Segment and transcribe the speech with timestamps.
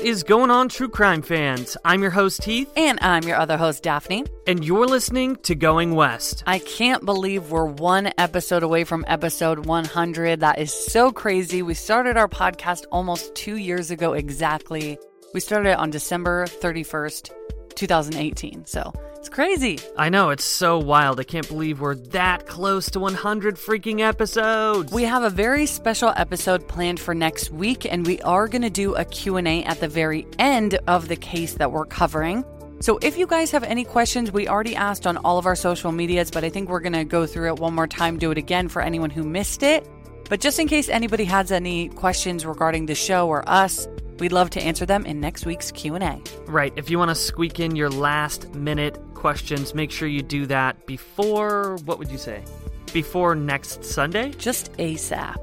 [0.00, 1.76] What is going on, true crime fans?
[1.84, 2.72] I'm your host, Heath.
[2.74, 4.24] And I'm your other host, Daphne.
[4.46, 6.42] And you're listening to Going West.
[6.46, 10.40] I can't believe we're one episode away from episode 100.
[10.40, 11.60] That is so crazy.
[11.60, 14.98] We started our podcast almost two years ago exactly.
[15.34, 17.30] We started it on December 31st,
[17.74, 18.66] 2018.
[18.66, 19.78] So it's crazy.
[19.98, 21.20] I know, it's so wild.
[21.20, 24.92] I can't believe we're that close to 100 freaking episodes.
[24.92, 28.70] We have a very special episode planned for next week and we are going to
[28.70, 32.44] do a Q&A at the very end of the case that we're covering.
[32.80, 35.92] So if you guys have any questions, we already asked on all of our social
[35.92, 38.38] medias, but I think we're going to go through it one more time, do it
[38.38, 39.86] again for anyone who missed it.
[40.30, 43.86] But just in case anybody has any questions regarding the show or us,
[44.20, 46.22] we'd love to answer them in next week's Q&A.
[46.46, 50.46] Right, if you want to squeak in your last minute questions, make sure you do
[50.46, 52.44] that before, what would you say?
[52.92, 54.30] Before next Sunday?
[54.32, 55.36] Just ASAP.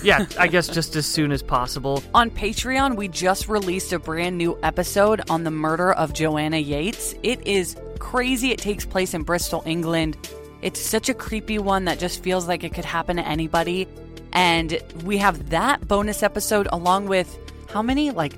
[0.04, 2.02] yeah, I guess just as soon as possible.
[2.14, 7.14] On Patreon, we just released a brand new episode on the murder of Joanna Yeates.
[7.22, 8.52] It is crazy.
[8.52, 10.16] It takes place in Bristol, England.
[10.60, 13.88] It's such a creepy one that just feels like it could happen to anybody.
[14.32, 17.36] And we have that bonus episode along with
[17.72, 18.10] how many?
[18.10, 18.34] Like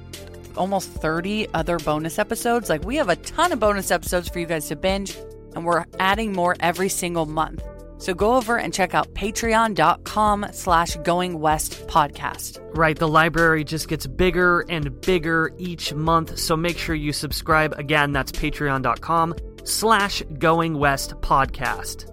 [0.56, 2.68] almost 30 other bonus episodes.
[2.68, 5.16] Like we have a ton of bonus episodes for you guys to binge,
[5.54, 7.62] and we're adding more every single month.
[7.98, 12.60] So go over and check out patreon.com slash going west podcast.
[12.76, 17.72] Right, the library just gets bigger and bigger each month, so make sure you subscribe.
[17.78, 22.10] Again, that's patreon.com slash going west podcast.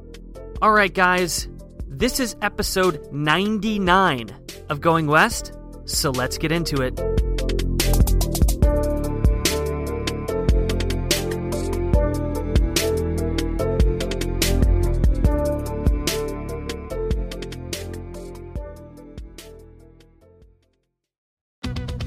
[0.61, 1.49] All right, guys,
[1.87, 4.29] this is episode 99
[4.69, 5.51] of Going West,
[5.85, 6.99] so let's get into it.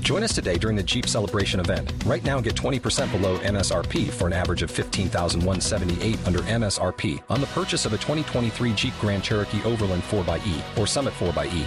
[0.05, 1.93] Join us today during the Jeep Celebration event.
[2.05, 7.49] Right now, get 20% below MSRP for an average of 15178 under MSRP on the
[7.49, 11.67] purchase of a 2023 Jeep Grand Cherokee Overland 4xE or Summit 4xE.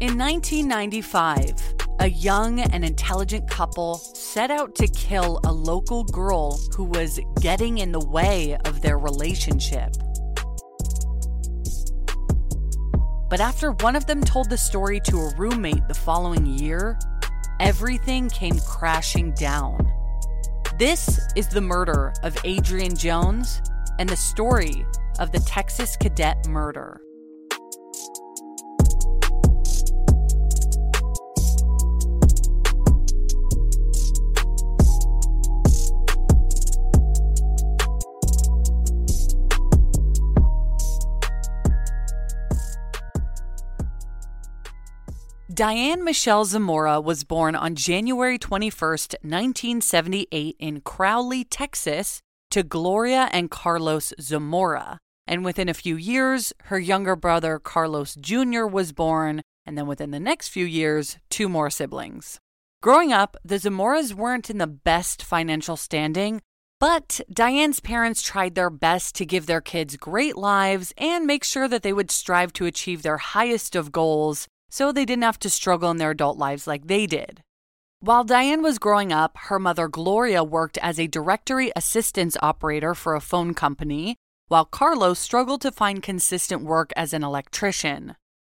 [0.00, 6.84] In 1995, a young and intelligent couple set out to kill a local girl who
[6.84, 9.90] was getting in the way of their relationship.
[13.28, 16.98] But after one of them told the story to a roommate the following year,
[17.60, 19.92] everything came crashing down.
[20.78, 23.60] This is the murder of Adrianne Jones
[23.98, 24.86] and the story
[25.18, 27.02] of the Texas cadet murder.
[45.60, 53.50] Diane Michelle Zamora was born on January 21, 1978, in Crowley, Texas, to Gloria and
[53.50, 54.96] Carlos Zamora.
[55.26, 58.64] And within a few years, her younger brother Carlos Jr.
[58.64, 62.38] was born, and then within the next few years, two more siblings.
[62.82, 66.40] Growing up, the Zamoras weren't in the best financial standing,
[66.78, 71.68] but Diane's parents tried their best to give their kids great lives and make sure
[71.68, 75.50] that they would strive to achieve their highest of goals so they didn't have to
[75.50, 77.42] struggle in their adult lives like they did.
[78.00, 83.14] While Diane was growing up, her mother Gloria worked as a directory assistance operator for
[83.14, 84.16] a phone company,
[84.48, 88.16] while Carlos struggled to find consistent work as an electrician.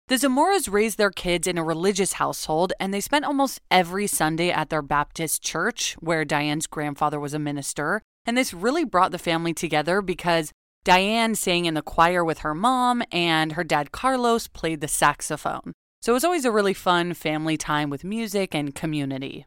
[0.08, 4.50] The Zamoras raised their kids in a religious household, and they spent almost every Sunday
[4.50, 8.02] at their Baptist church, where Diane's grandfather was a minister.
[8.24, 10.52] And this really brought the family together because
[10.84, 15.72] Diane sang in the choir with her mom, and her dad Carlos played the saxophone.
[16.02, 19.46] So it was always a really fun family time with music and community.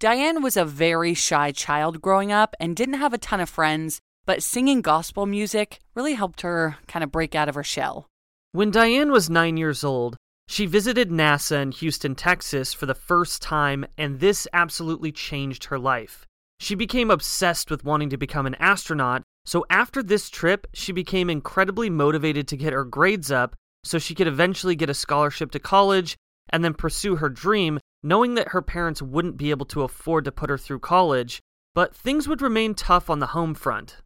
[0.00, 4.00] Diane was a very shy child growing up and didn't have a ton of friends,
[4.26, 8.08] but singing gospel music really helped her kind of break out of her shell.
[8.50, 10.16] When Diane was nine years old,
[10.48, 15.78] she visited NASA in Houston, Texas for the first time, and this absolutely changed her
[15.78, 16.26] life.
[16.58, 21.30] She became obsessed with wanting to become an astronaut, so after this trip, she became
[21.30, 25.58] incredibly motivated to get her grades up so she could eventually get a scholarship to
[25.58, 26.16] college
[26.50, 30.32] and then pursue her dream, knowing that her parents wouldn't be able to afford to
[30.32, 31.40] put her through college,
[31.74, 33.98] but things would remain tough on the home front.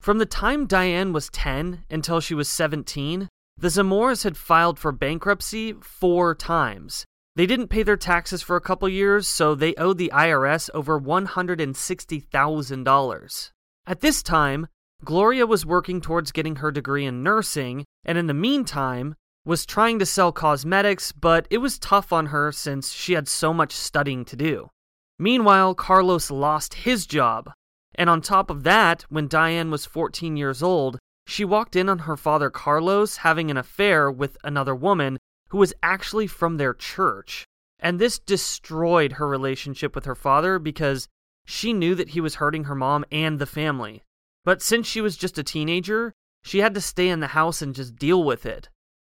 [0.00, 4.92] From the time Diane was 10 until she was 17, the Zamoras had filed for
[4.92, 7.06] bankruptcy four times.
[7.36, 11.00] They didn't pay their taxes for a couple years, so they owed the IRS over
[11.00, 13.50] $160,000.
[13.86, 14.66] At this time,
[15.04, 19.14] Gloria was working towards getting her degree in nursing, and in the meantime,
[19.44, 23.52] was trying to sell cosmetics, but it was tough on her since she had so
[23.52, 24.70] much studying to do.
[25.18, 27.50] Meanwhile, Carlos lost his job.
[27.94, 32.00] And on top of that, when Diane was 14 years old, she walked in on
[32.00, 35.18] her father Carlos having an affair with another woman
[35.48, 37.44] who was actually from their church.
[37.78, 41.06] And this destroyed her relationship with her father because
[41.46, 44.02] she knew that he was hurting her mom and the family.
[44.44, 46.12] But since she was just a teenager,
[46.42, 48.68] she had to stay in the house and just deal with it.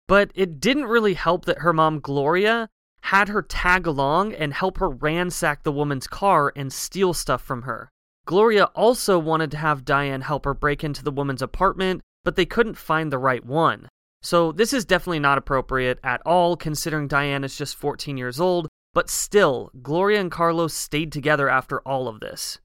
[0.09, 2.67] But it didn't really help that her mom, Gloria,
[3.01, 7.61] had her tag along and help her ransack the woman's car and steal stuff from
[7.61, 7.91] her.
[8.25, 12.45] Gloria also wanted to have Diane help her break into the woman's apartment, but they
[12.47, 13.87] couldn't find the right one.
[14.23, 18.67] So, this is definitely not appropriate at all, considering Diane is just 14 years old,
[18.95, 22.57] but still, Gloria and Carlos stayed together after all of this.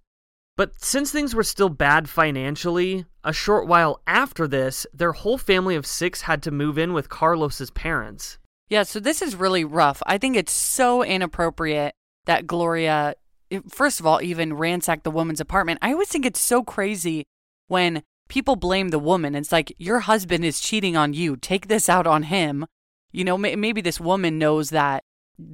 [0.56, 5.74] But since things were still bad financially, a short while after this, their whole family
[5.74, 8.38] of six had to move in with Carlos's parents.
[8.68, 10.02] Yeah, so this is really rough.
[10.06, 11.94] I think it's so inappropriate
[12.26, 13.14] that Gloria,
[13.68, 15.80] first of all, even ransacked the woman's apartment.
[15.82, 17.26] I always think it's so crazy
[17.66, 19.34] when people blame the woman.
[19.34, 21.36] It's like, your husband is cheating on you.
[21.36, 22.64] Take this out on him.
[23.10, 25.02] You know, maybe this woman knows that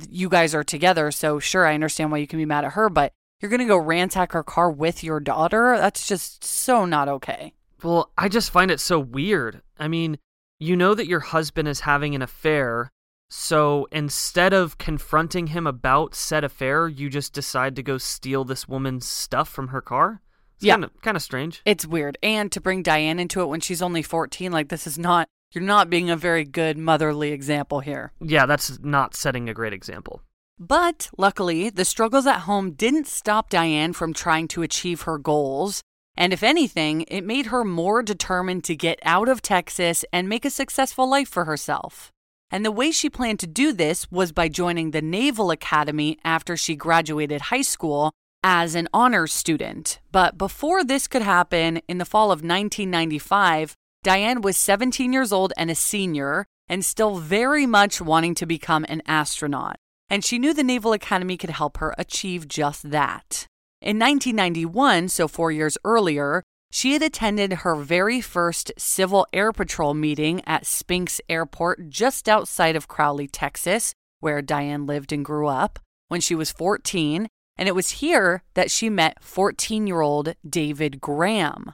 [0.08, 1.10] you guys are together.
[1.10, 3.66] So, sure, I understand why you can be mad at her, but you're going to
[3.66, 5.76] go ransack her car with your daughter?
[5.78, 7.54] That's just so not okay.
[7.82, 9.62] Well, I just find it so weird.
[9.78, 10.18] I mean,
[10.58, 12.90] you know that your husband is having an affair,
[13.30, 18.68] so instead of confronting him about said affair, you just decide to go steal this
[18.68, 20.20] woman's stuff from her car?
[20.56, 20.74] It's yeah.
[20.74, 21.62] Kind of, kind of strange.
[21.64, 22.18] It's weird.
[22.22, 25.64] And to bring Diane into it when she's only 14, like, this is not, you're
[25.64, 28.12] not being a very good motherly example here.
[28.20, 30.20] Yeah, that's not setting a great example.
[30.60, 35.80] But luckily, the struggles at home didn't stop Diane from trying to achieve her goals.
[36.18, 40.44] And if anything, it made her more determined to get out of Texas and make
[40.44, 42.12] a successful life for herself.
[42.50, 46.58] And the way she planned to do this was by joining the Naval Academy after
[46.58, 48.12] she graduated high school
[48.44, 49.98] as an honors student.
[50.12, 55.54] But before this could happen, in the fall of 1995, Diane was 17 years old
[55.56, 59.78] and a senior, and still very much wanting to become an astronaut
[60.10, 63.46] and she knew the Naval Academy could help her achieve just that.
[63.80, 66.42] In 1991, so four years earlier,
[66.72, 72.76] she had attended her very first Civil Air Patrol meeting at Spinks Airport just outside
[72.76, 75.78] of Crowley, Texas, where Diane lived and grew up,
[76.08, 81.00] when she was 14, and it was here that she met 14 year old David
[81.00, 81.72] Graham.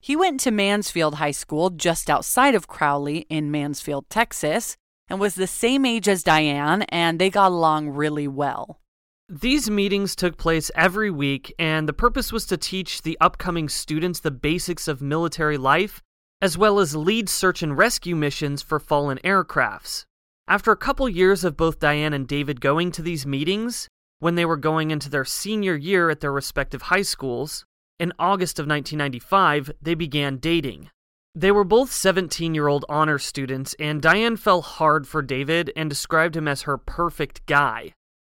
[0.00, 4.76] He went to Mansfield High School just outside of Crowley in Mansfield, Texas,
[5.08, 8.80] and was the same age as Diane, and they got along really well.
[9.28, 14.20] These meetings took place every week, and the purpose was to teach the upcoming students
[14.20, 16.02] the basics of military life,
[16.40, 20.04] as well as lead search and rescue missions for fallen aircrafts.
[20.46, 24.46] After a couple years of both Diane and David going to these meetings, when they
[24.46, 27.66] were going into their senior year at their respective high schools,
[27.98, 30.90] in August of 1995, they began dating.
[31.38, 35.88] They were both 17 year old honor students, and Diane fell hard for David and
[35.88, 37.92] described him as her perfect guy.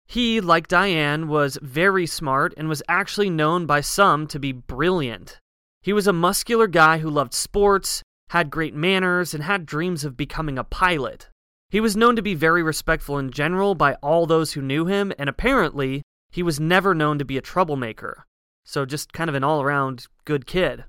[0.06, 5.39] He, like Diane, was very smart and was actually known by some to be brilliant.
[5.82, 10.18] He was a muscular guy who loved sports, had great manners, and had dreams of
[10.18, 11.29] becoming a pilot.
[11.70, 15.13] He was known to be very respectful in general by all those who knew him,
[15.18, 16.01] and apparently,
[16.32, 18.25] he was never known to be a troublemaker.
[18.65, 20.84] So, just kind of an all around good kid.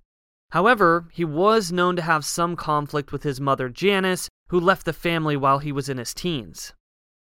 [0.50, 4.92] However, he was known to have some conflict with his mother Janice, who left the
[4.92, 6.74] family while he was in his teens.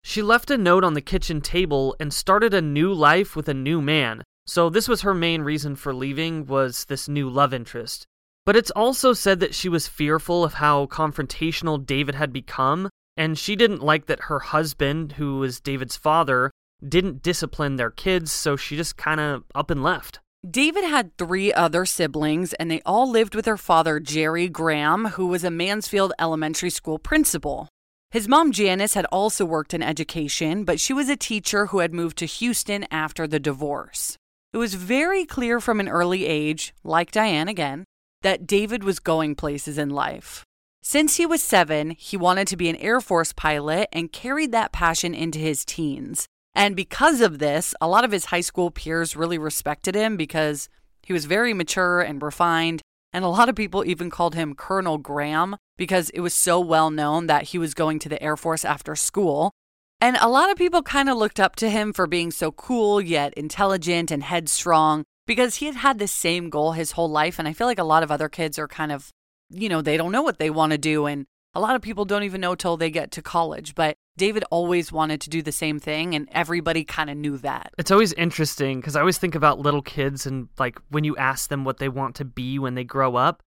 [0.05, 3.55] She left a note on the kitchen table and started a new life with a
[3.55, 4.23] new man.
[4.47, 8.07] So this was her main reason for leaving was this new love interest.
[8.45, 13.37] But it's also said that she was fearful of how confrontational David had become, and
[13.37, 16.53] she didn't like that her husband, who was David's father,
[16.87, 20.21] didn't discipline their kids, so she just kind of up and left.
[20.49, 25.27] David had three other siblings, and they all lived with their father, Jerry Graham, who
[25.27, 27.69] was a Mansfield elementary school principal.
[28.13, 31.93] His mom, Janice, had also worked in education, but she was a teacher who had
[31.93, 34.17] moved to Houston after the divorce.
[34.53, 37.85] It was very clear from an early age, like Diane again,
[38.23, 40.45] that David was going places in life.
[40.81, 44.71] Since he was seven, he wanted to be an Air Force pilot and carried that
[44.71, 46.29] passion into his teens.
[46.57, 50.71] And because of this, a lot of his high school peers really respected him because
[51.03, 52.81] he was very mature and refined.
[53.13, 56.91] And a lot of people even called him Colonel Graham because it was so well
[56.91, 59.53] known that he was going to the Air Force after school.
[60.01, 63.03] And a lot of people kind of looked up to him for being so cool,
[63.03, 67.39] yet intelligent and headstrong, because he had had the same goal his whole life.
[67.39, 69.11] And I feel like a lot of other kids are kind of,
[69.51, 71.05] you know, they don't know what they want to do.
[71.05, 73.75] And a lot of people don't even know till they get to college.
[73.75, 77.73] But David always wanted to do the same thing, and everybody kind of knew that.
[77.79, 81.51] It's always interesting because I always think about little kids and like when you ask
[81.51, 83.43] them what they want to be when they grow up.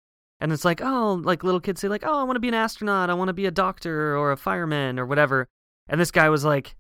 [0.41, 2.53] And it's like, oh, like little kids say, like, oh, I want to be an
[2.53, 5.47] astronaut, I want to be a doctor or a fireman or whatever.
[5.87, 6.75] And this guy was like,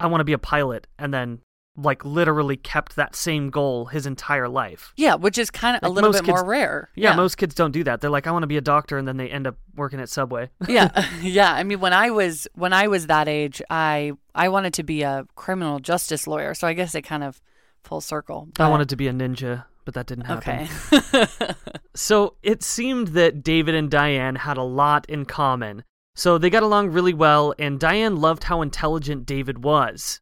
[0.00, 0.86] I want to be a pilot.
[0.98, 1.40] And then
[1.76, 4.92] like literally kept that same goal his entire life.
[4.96, 6.90] Yeah, which is kind of Like a little bit kids- more rare.
[6.94, 8.00] Yeah, most kids don't do that.
[8.00, 10.08] They're like, I want to be a doctor, and then they end up working at
[10.08, 10.50] Subway.
[10.68, 11.52] yeah, yeah.
[11.52, 15.02] I mean, when I was when I was that age, I I wanted to be
[15.02, 16.54] a criminal justice lawyer.
[16.54, 17.40] So I guess it kind of
[17.82, 18.48] full circle.
[18.58, 20.68] I wanted to be a ninja, but that didn't happen.
[21.02, 21.26] Okay.
[21.96, 25.84] So it seemed that David and Diane had a lot in common.
[26.16, 30.20] So they got along really well, and Diane loved how intelligent David was.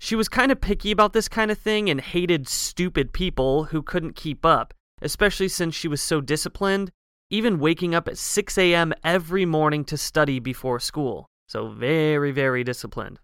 [0.00, 3.82] She was kind of picky about this kind of thing and hated stupid people who
[3.82, 6.90] couldn't keep up, especially since she was so disciplined,
[7.30, 8.92] even waking up at 6 a.m.
[9.02, 11.26] every morning to study before school.
[11.48, 13.18] So very, very disciplined.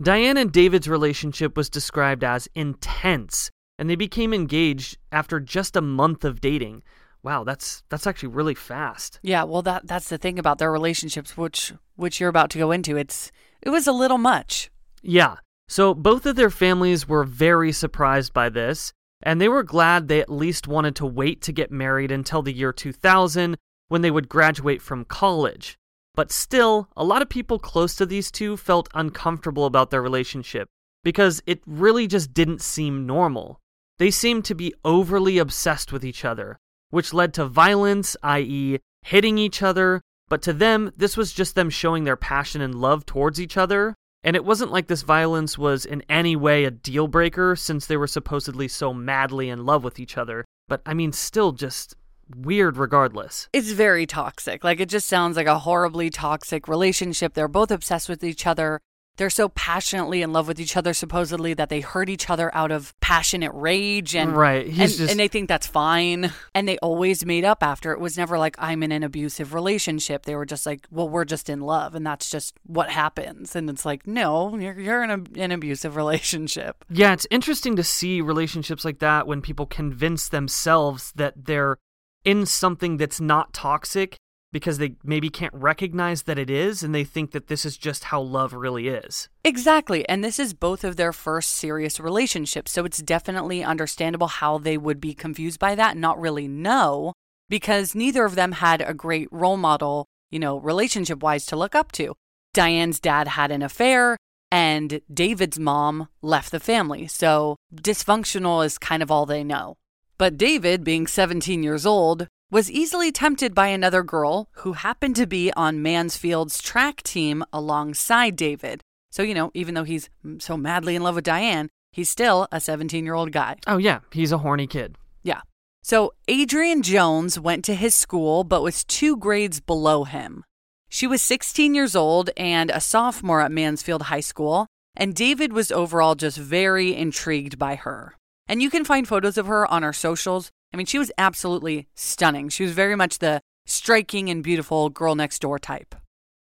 [0.00, 5.80] Diane and David's relationship was described as intense, and they became engaged after just a
[5.82, 6.82] month of dating.
[7.22, 9.20] Wow, that's that's actually really fast.
[9.22, 9.44] yeah.
[9.44, 12.96] Well, that that's the thing about their relationships, which which you're about to go into.
[12.96, 14.70] It's it was a little much.
[15.02, 15.36] Yeah.
[15.72, 20.20] So both of their families were very surprised by this, and they were glad they
[20.20, 23.56] at least wanted to wait to get married until the year 2000
[23.88, 25.78] when they would graduate from college.
[26.14, 30.68] But still, a lot of people close to these two felt uncomfortable about their relationship
[31.04, 33.58] because it really just didn't seem normal.
[33.98, 36.58] They seemed to be overly obsessed with each other,
[36.90, 40.02] which led to violence, i.e., hitting each other.
[40.28, 43.94] But to them, this was just them showing their passion and love towards each other.
[44.24, 47.96] And it wasn't like this violence was in any way a deal breaker since they
[47.96, 50.44] were supposedly so madly in love with each other.
[50.68, 51.96] But I mean, still just
[52.36, 53.48] weird regardless.
[53.52, 54.62] It's very toxic.
[54.64, 57.34] Like it just sounds like a horribly toxic relationship.
[57.34, 58.80] They're both obsessed with each other.
[59.22, 62.72] They're so passionately in love with each other, supposedly, that they hurt each other out
[62.72, 66.32] of passionate rage and Right, and, just- and they think that's fine.
[66.56, 67.92] And they always made up after.
[67.92, 70.24] It was never like I'm in an abusive relationship.
[70.24, 73.54] They were just like, well, we're just in love, and that's just what happens.
[73.54, 76.84] And it's like, no, you're you're in a, an abusive relationship.
[76.90, 81.76] Yeah, it's interesting to see relationships like that when people convince themselves that they're
[82.24, 84.16] in something that's not toxic
[84.52, 88.04] because they maybe can't recognize that it is and they think that this is just
[88.04, 89.28] how love really is.
[89.44, 90.06] Exactly.
[90.08, 92.70] And this is both of their first serious relationships.
[92.70, 97.14] So it's definitely understandable how they would be confused by that not really know
[97.48, 101.74] because neither of them had a great role model, you know, relationship wise to look
[101.74, 102.14] up to.
[102.54, 104.16] Diane's dad had an affair
[104.50, 107.06] and David's mom left the family.
[107.06, 109.76] So dysfunctional is kind of all they know.
[110.18, 115.26] But David, being 17 years old, was easily tempted by another girl who happened to
[115.26, 118.82] be on Mansfield's track team alongside David.
[119.10, 122.60] So, you know, even though he's so madly in love with Diane, he's still a
[122.60, 123.56] 17 year old guy.
[123.66, 124.96] Oh, yeah, he's a horny kid.
[125.22, 125.40] Yeah.
[125.82, 130.44] So, Adrianne Jones went to his school, but was two grades below him.
[130.90, 135.72] She was 16 years old and a sophomore at Mansfield High School, and David was
[135.72, 138.14] overall just very intrigued by her.
[138.46, 140.50] And you can find photos of her on our socials.
[140.72, 142.48] I mean, she was absolutely stunning.
[142.48, 145.94] She was very much the striking and beautiful girl next door type.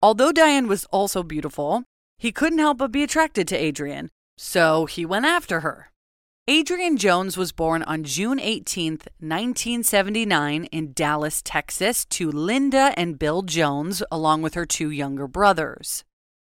[0.03, 1.85] Although Diane was also beautiful,
[2.19, 5.91] he couldn't help but be attracted to Adrianne, so he went after her.
[6.49, 13.41] Adrianne Jones was born on June 18th, 1979, in Dallas, Texas, to Linda and Bill
[13.41, 16.05] Jones, along with her two younger brothers.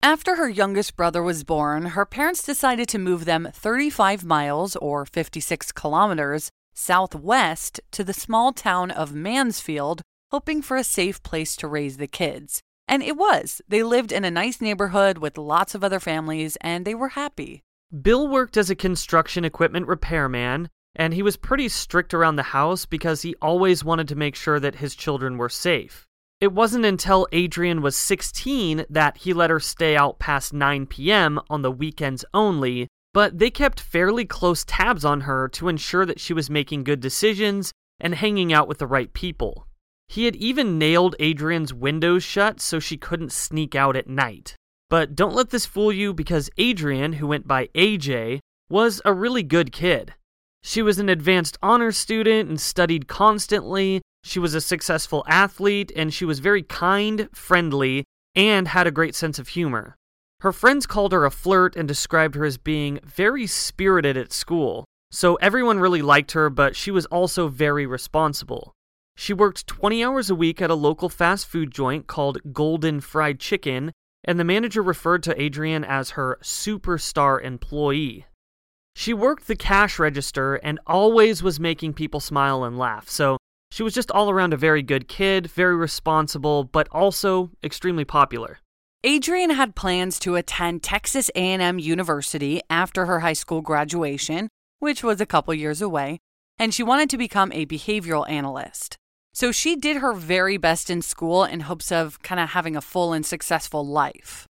[0.02, 5.06] After her youngest brother was born, her parents decided to move them 35 miles or
[5.06, 11.68] 56 kilometers southwest to the small town of Mansfield, hoping for a safe place to
[11.68, 12.60] raise the kids.
[12.88, 13.60] And it was.
[13.66, 17.62] They lived in a nice neighborhood with lots of other families, and they were happy.
[18.02, 22.86] Bill worked as a construction equipment repairman, and he was pretty strict around the house
[22.86, 26.06] because he always wanted to make sure that his children were safe.
[26.40, 31.40] It wasn't until Adrianne was 16 that he let her stay out past 9 p.m.
[31.48, 36.20] on the weekends only, but they kept fairly close tabs on her to ensure that
[36.20, 39.66] she was making good decisions and hanging out with the right people.
[40.06, 44.54] He had even nailed Adrianne's windows shut so she couldn't sneak out at night.
[44.90, 49.42] But don't let this fool you because Adrianne, who went by AJ, was a really
[49.42, 50.12] good kid.
[50.62, 54.02] She was an advanced honors student and studied constantly.
[54.24, 58.04] She was a successful athlete and she was very kind, friendly,
[58.34, 59.96] and had a great sense of humor.
[60.40, 64.84] Her friends called her a flirt and described her as being very spirited at school.
[65.10, 68.72] So everyone really liked her, but she was also very responsible.
[69.16, 73.40] She worked 20 hours a week at a local fast food joint called Golden Fried
[73.40, 73.92] Chicken,
[74.24, 78.26] and the manager referred to Adrianne as her superstar employee.
[78.94, 83.38] She worked the cash register and always was making people smile and laugh, so
[83.70, 88.58] she was just all around a very good kid, very responsible, but also extremely popular.
[89.04, 94.48] Adrianne had plans to attend Texas A&M University after her high school graduation,
[94.78, 96.18] which was a couple years away,
[96.58, 98.96] and she wanted to become a behavioral analyst.
[99.32, 102.80] So she did her very best in school in hopes of kind of having a
[102.80, 104.46] full and successful life.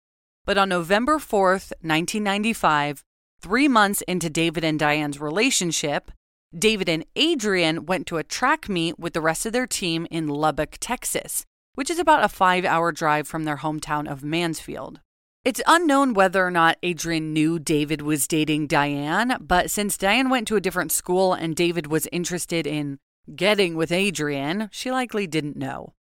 [0.45, 3.05] But on November 4th, 1995,
[3.41, 6.11] three months into David and Diane's relationship,
[6.53, 10.27] David and Adrianne went to a track meet with the rest of their team in
[10.27, 15.01] Lubbock, Texas, which is about a five hour drive from their hometown of Mansfield.
[15.45, 20.47] It's unknown whether or not Adrianne knew David was dating Diane, but since Diane went
[20.49, 22.99] to a different school and David was interested in
[23.35, 25.95] getting with Adrianne, she likely didn't know.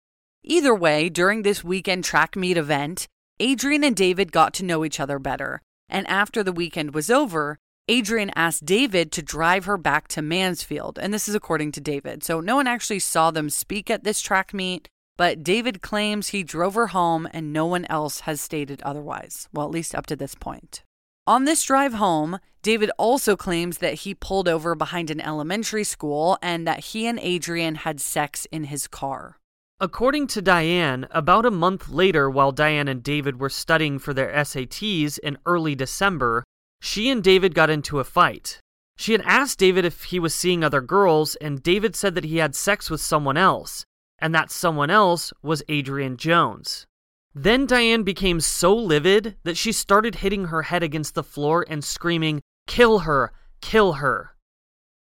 [0.43, 3.07] Either way, during this weekend track meet event,
[3.41, 5.63] Adrianne and David got to know each other better.
[5.89, 7.59] And after the weekend was over,
[7.89, 10.99] Adrianne asked David to drive her back to Mansfield.
[10.99, 12.23] And this is according to David.
[12.23, 14.89] So no one actually saw them speak at this track meet,
[15.21, 19.51] but David claims he drove her home and no one else has stated otherwise.
[19.53, 20.83] Well, at least up to this point.
[21.27, 26.39] On this drive home, David also claims that he pulled over behind an elementary school
[26.41, 29.37] and that he and Adrianne had sex in his car.
[29.79, 34.33] According to Diane, about a month later, while Diane and David were studying for their
[34.33, 36.45] SATs in early December,
[36.81, 38.59] she and David got into a fight.
[38.97, 42.39] She had asked David if he was seeing other girls, and David said that he
[42.39, 43.85] had sex with someone else,
[44.21, 46.87] and that someone else was Adrianne Jones.
[47.35, 51.85] Then Diane became so livid that she started hitting her head against the floor and
[51.85, 53.33] screaming, Kill her!
[53.61, 54.35] Kill her!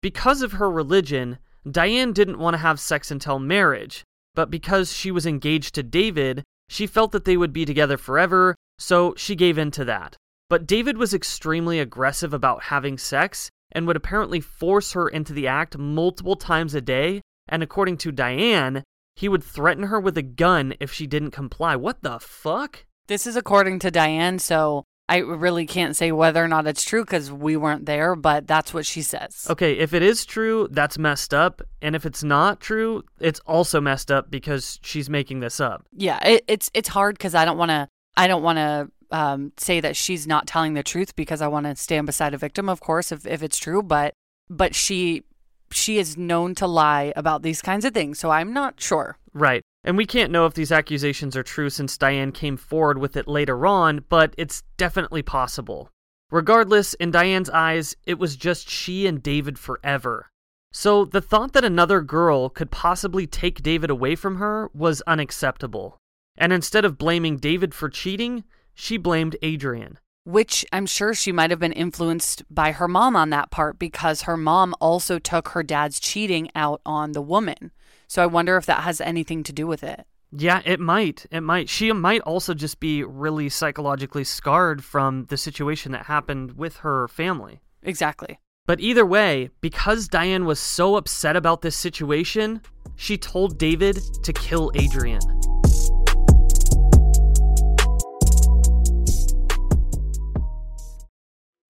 [0.02, 4.04] Because of her religion, Diane didn't want to have sex until marriage,
[4.34, 8.54] but because she was engaged to David, she felt that they would be together forever,
[8.78, 10.16] so she gave in to that.
[10.48, 15.46] But David was extremely aggressive about having sex and would apparently force her into the
[15.46, 18.84] act multiple times a day, and according to Diane,
[19.18, 21.74] he would threaten her with a gun if she didn't comply.
[21.74, 22.86] What the fuck?
[23.08, 27.04] This is according to Diane, so I really can't say whether or not it's true
[27.04, 29.48] because we weren't there, but that's what she says.
[29.50, 31.62] Okay, if it is true, that's messed up.
[31.82, 35.84] And if it's not true, it's also messed up because she's making this up.
[35.92, 39.52] Yeah, it, it's it's hard because I don't want to I don't want to um,
[39.56, 42.68] say that she's not telling the truth because I want to stand beside a victim,
[42.68, 43.82] of course, if if it's true.
[43.82, 44.12] But
[44.48, 45.24] but she
[45.72, 49.18] she is known to lie about these kinds of things, so I'm not sure.
[49.32, 49.62] Right.
[49.84, 53.28] And we can't know if these accusations are true since Diane came forward with it
[53.28, 55.90] later on, but it's definitely possible.
[56.30, 60.28] Regardless, in Diane's eyes, it was just she and David forever.
[60.72, 65.96] So the thought that another girl could possibly take David away from her was unacceptable.
[66.36, 69.96] And instead of blaming David for cheating, she blamed Adrianne
[70.28, 74.22] which I'm sure she might have been influenced by her mom on that part because
[74.22, 77.72] her mom also took her dad's cheating out on the woman.
[78.08, 80.04] So I wonder if that has anything to do with it.
[80.30, 81.24] Yeah, it might.
[81.30, 81.70] It might.
[81.70, 87.08] She might also just be really psychologically scarred from the situation that happened with her
[87.08, 87.62] family.
[87.82, 88.38] Exactly.
[88.66, 92.60] But either way, because Diane was so upset about this situation,
[92.96, 95.47] she told David to kill Adrianne.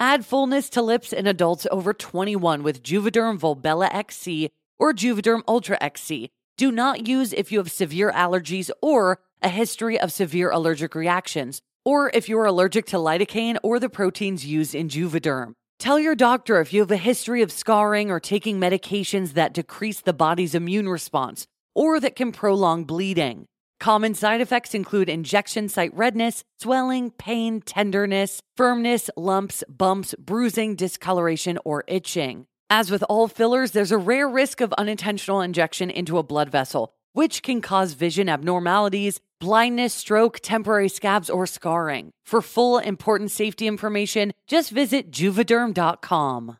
[0.00, 5.78] Add fullness to lips in adults over 21 with Juvederm Volbella XC or Juvederm Ultra
[5.80, 6.30] XC.
[6.56, 11.60] Do not use if you have severe allergies or a history of severe allergic reactions,
[11.84, 15.52] or if you're allergic to lidocaine or the proteins used in Juvederm.
[15.78, 20.00] Tell your doctor if you have a history of scarring or taking medications that decrease
[20.00, 23.46] the body's immune response or that can prolong bleeding.
[23.84, 31.58] Common side effects include injection site redness, swelling, pain, tenderness, firmness, lumps, bumps, bruising, discoloration,
[31.66, 32.46] or itching.
[32.70, 36.94] As with all fillers, there's a rare risk of unintentional injection into a blood vessel,
[37.12, 42.10] which can cause vision abnormalities, blindness, stroke, temporary scabs, or scarring.
[42.24, 46.56] For full important safety information, just visit juvederm.com.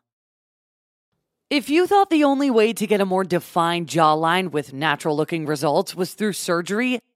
[1.49, 5.45] If you thought the only way to get a more defined jawline with natural looking
[5.45, 6.99] results was through surgery,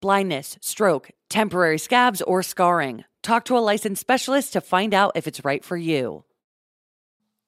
[0.00, 3.04] blindness, stroke, temporary scabs, or scarring.
[3.22, 6.24] Talk to a licensed specialist to find out if it's right for you.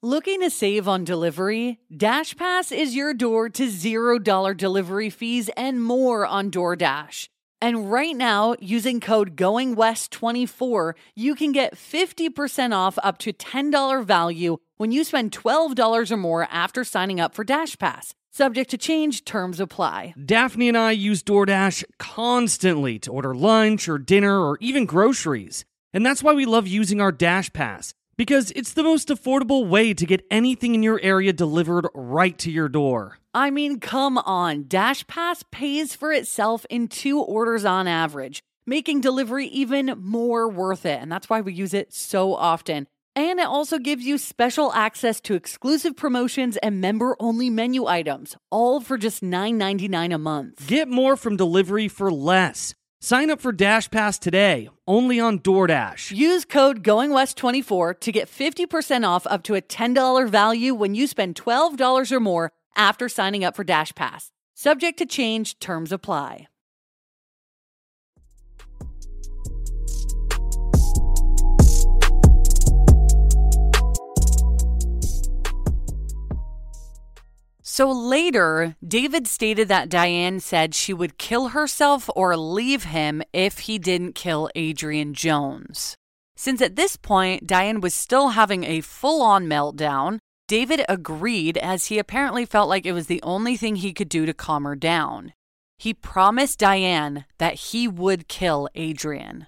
[0.01, 1.79] Looking to save on delivery?
[1.91, 7.29] DashPass is your door to $0 delivery fees and more on DoorDash.
[7.61, 14.57] And right now, using code GOINGWEST24, you can get 50% off up to $10 value
[14.75, 18.11] when you spend $12 or more after signing up for DashPass.
[18.35, 20.15] Subject to change, terms apply.
[20.25, 25.65] Daphne and I use DoorDash constantly to order lunch or dinner or even groceries.
[25.93, 29.93] And that's why we love using our Dash Pass, because it's the most affordable way
[29.93, 33.19] to get anything in your area delivered right to your door.
[33.35, 34.65] I mean, come on.
[34.67, 40.87] Dash Pass pays for itself in two orders on average, making delivery even more worth
[40.87, 40.99] it.
[40.99, 42.87] And that's why we use it so often.
[43.15, 48.35] And it also gives you special access to exclusive promotions and member only menu items,
[48.49, 50.67] all for just $9.99 a month.
[50.67, 52.73] Get more from delivery for less.
[53.01, 56.15] Sign up for Dash Pass today, only on DoorDash.
[56.15, 61.35] Use code GOINGWEST24 to get 50% off up to a $10 value when you spend
[61.35, 64.31] $12 or more after signing up for Dash Pass.
[64.55, 66.47] Subject to change, terms apply.
[77.73, 83.61] So later, David stated that Diane said she would kill herself or leave him if
[83.65, 85.97] he didn't kill Adrianne Jones.
[86.35, 91.87] Since at this point, Diane was still having a full on meltdown, David agreed as
[91.87, 94.75] he apparently felt like it was the only thing he could do to calm her
[94.75, 95.33] down.
[95.79, 99.47] He promised Diane that he would kill Adrianne.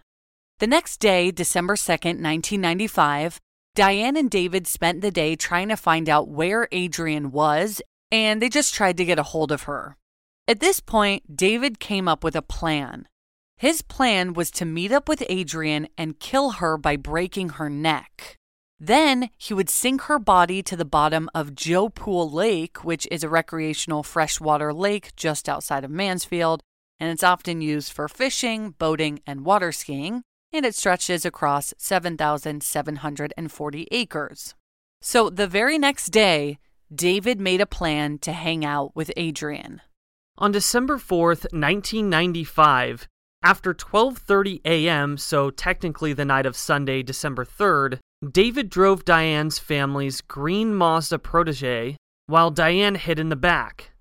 [0.58, 3.40] The next day, December 2nd, 1995,
[3.76, 7.84] Diane and David spent the day trying to find out where Adrianne was
[8.15, 9.97] and they just tried to get a hold of her.
[10.47, 13.10] At this point, David came up with a plan.
[13.58, 18.38] His plan was to meet up with Adrianne and kill her by breaking her neck.
[18.80, 23.21] Then he would sink her body to the bottom of Joe Pool Lake, which is
[23.21, 26.63] a recreational freshwater lake just outside of Mansfield,
[27.01, 30.23] and it's often used for fishing, boating, and water skiing,
[30.54, 34.56] and it stretches across 7,740 acres.
[35.01, 36.60] So the very next day,
[36.96, 39.82] David made a plan to hang out with Adrianne.
[40.38, 43.08] On December 4th, 1995,
[43.44, 48.00] after 12:30 a.m., so technically the night of Sunday, December 3rd,
[48.32, 53.92] David drove Diane's family's green Mazda Protege while Diane hid in the back.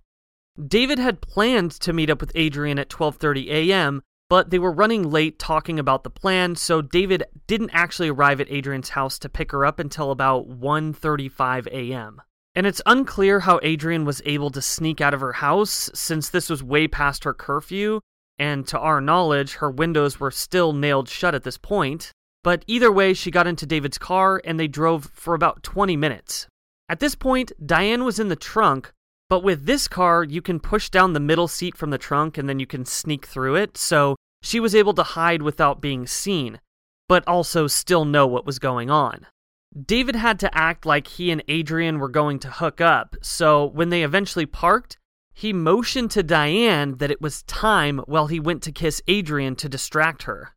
[0.62, 5.10] David had planned to meet up with Adrianne at 12:30 a.m., but they were running
[5.10, 9.52] late talking about the plan, so David didn't actually arrive at Adrianne's house to pick
[9.52, 12.22] her up until about 1:35 a.m.
[12.54, 16.48] And it's unclear how Adrianne was able to sneak out of her house since this
[16.48, 18.00] was way past her curfew,
[18.38, 22.12] and to our knowledge, her windows were still nailed shut at this point.
[22.42, 26.46] But either way, she got into David's car and they drove for about 20 minutes.
[26.88, 28.92] At this point, Diane was in the trunk,
[29.30, 32.48] but with this car, you can push down the middle seat from the trunk and
[32.48, 36.60] then you can sneak through it, so she was able to hide without being seen,
[37.08, 39.26] but also still know what was going on.
[39.80, 43.88] David had to act like he and Adrianne were going to hook up, so when
[43.88, 44.98] they eventually parked,
[45.32, 49.68] he motioned to Diane that it was time while he went to kiss Adrianne to
[49.68, 50.54] distract her.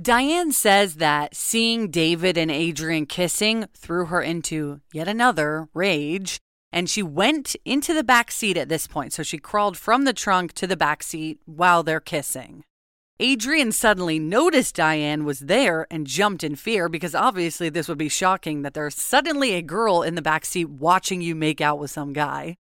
[0.00, 6.40] Diane says that seeing David and Adrianne kissing threw her into yet another rage,
[6.72, 9.12] and she went into the back seat at this point.
[9.12, 12.64] So she crawled from the trunk to the back seat while they're kissing.
[13.20, 18.08] Adrianne suddenly noticed Diane was there and jumped in fear because obviously this would be
[18.08, 21.90] shocking that there's suddenly a girl in the back seat watching you make out with
[21.90, 22.54] some guy.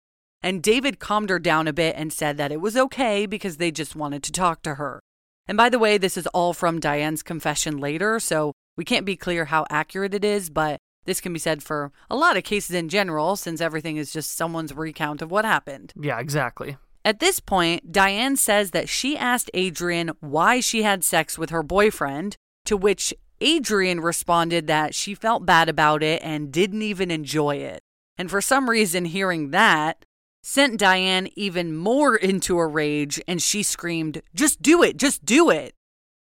[0.42, 3.70] And David calmed her down a bit and said that it was okay because they
[3.70, 5.02] just wanted to talk to her.
[5.46, 9.18] And by the way, this is all from Diane's confession later, so we can't be
[9.18, 12.76] clear how accurate it is, but this can be said for a lot of cases
[12.76, 15.92] in general since everything is just someone's recount of what happened.
[16.00, 16.78] Yeah, exactly.
[17.06, 21.62] At this point, Diane says that she asked Adrianne why she had sex with her
[21.62, 27.58] boyfriend, to which Adrianne responded that she felt bad about it and didn't even enjoy
[27.58, 27.80] it.
[28.18, 30.04] And for some reason, hearing that
[30.42, 35.52] sent Diane even more into a rage and she screamed, Just do it, just do
[35.52, 35.76] it.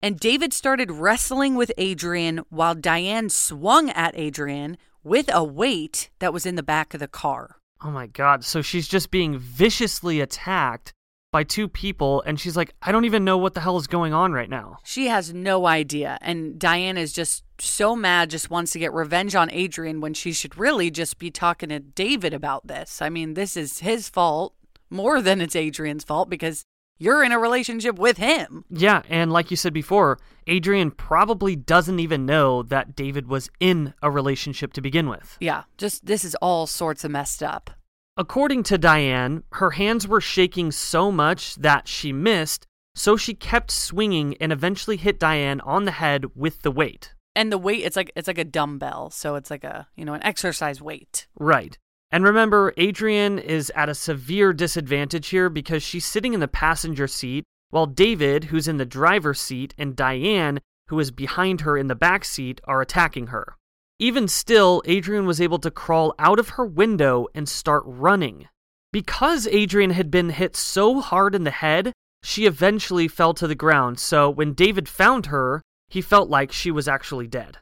[0.04, 6.32] And David started wrestling with Adrianne while Diane swung at Adrianne with a weight that
[6.32, 7.59] was in the back of the car.
[7.82, 8.44] Oh my god.
[8.44, 10.94] So she's just being viciously attacked
[11.32, 14.14] by two people, and she's like, I don't even know what the hell is going
[14.14, 14.78] on right now.
[14.84, 16.18] She has no idea.
[16.22, 20.34] And Diane is just so mad, just wants to get revenge on Adrianne when she
[20.34, 23.02] should really just be talking to David about this.
[23.02, 24.56] I mean, this is his fault
[24.90, 26.66] more than it's Adrianne's fault because
[27.00, 28.66] you're in a relationship with him.
[28.70, 33.94] Yeah, and like you said before, Adrianne probably doesn't even know that David was in
[34.04, 35.38] a relationship to begin with.
[35.40, 37.72] Yeah, just this is all sorts of messed up.
[38.18, 43.72] According to Diane, her hands were shaking so much that she missed, so she kept
[43.72, 47.14] swinging and eventually hit Diane on the head with the weight.
[47.34, 50.14] And the weight it's like it's like a dumbbell, so it's like a, you know,
[50.14, 51.28] an exercise weight.
[51.40, 51.78] Right.
[52.12, 57.08] And remember, Adrianne is at a severe disadvantage here because she's sitting in the passenger
[57.08, 61.88] seat while David, who's in the driver's seat, and Diane, who is behind her in
[61.88, 63.56] the back seat, are attacking her.
[64.00, 68.48] Even still, Adrianne was able to crawl out of her window and start running.
[68.92, 71.94] Because Adrianne had been hit so hard in the head,
[72.24, 76.72] she eventually fell to the ground, so when David found her, he felt like she
[76.72, 77.60] was actually dead.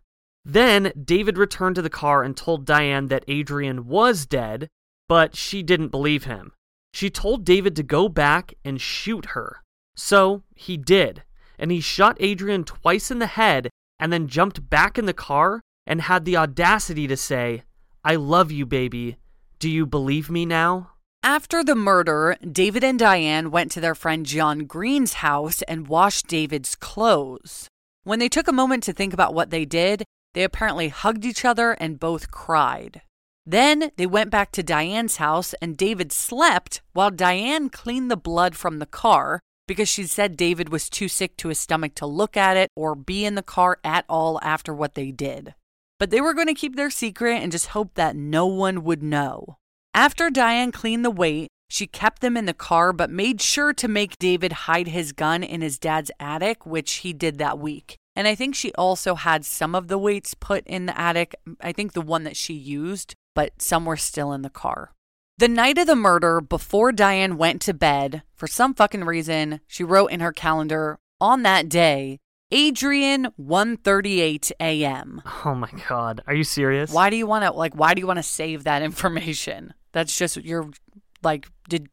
[0.49, 4.69] Then David returned to the car and told Diane that Adrianne was dead,
[5.09, 6.53] but she didn't believe him.
[6.93, 9.61] She told David to go back and shoot her.
[9.97, 11.23] So he did,
[11.59, 15.59] and he shot Adrianne twice in the head and then jumped back in the car
[15.85, 17.63] and had the audacity to say,
[18.05, 19.17] I love you, baby.
[19.59, 20.91] Do you believe me now?
[21.23, 26.27] After the murder, David and Diane went to their friend John Green's house and washed
[26.27, 27.67] David's clothes.
[28.05, 30.03] When they took a moment to think about what they did,
[30.37, 33.01] they apparently hugged each other and both cried.
[33.43, 38.55] Then they went back to Diane's house and David slept while Diane cleaned the blood
[38.55, 42.37] from the car because she said David was too sick to his stomach to look
[42.37, 45.55] at it or be in the car at all after what they did.
[45.99, 49.01] But they were going to keep their secret and just hope that no one would
[49.01, 49.57] know.
[49.95, 53.87] After Diane cleaned the weight, she kept them in the car but made sure to
[53.87, 57.97] make David hide his gun in his dad's attic, which he did that week.
[58.17, 61.35] And I think she also had some of the weights put in the attic.
[61.61, 64.91] I think the one that she used, but some were still in the car.
[65.37, 69.83] The night of the murder, before Diane went to bed, for some fucking reason, she
[69.83, 72.17] wrote in her calendar on that day,
[72.51, 75.21] Adrianne 1:38 a.m.
[75.45, 76.91] Oh my god, are you serious?
[76.91, 79.75] Why do you want to like why do you want to save that information?
[79.91, 80.71] That's just you're
[81.21, 81.87] like did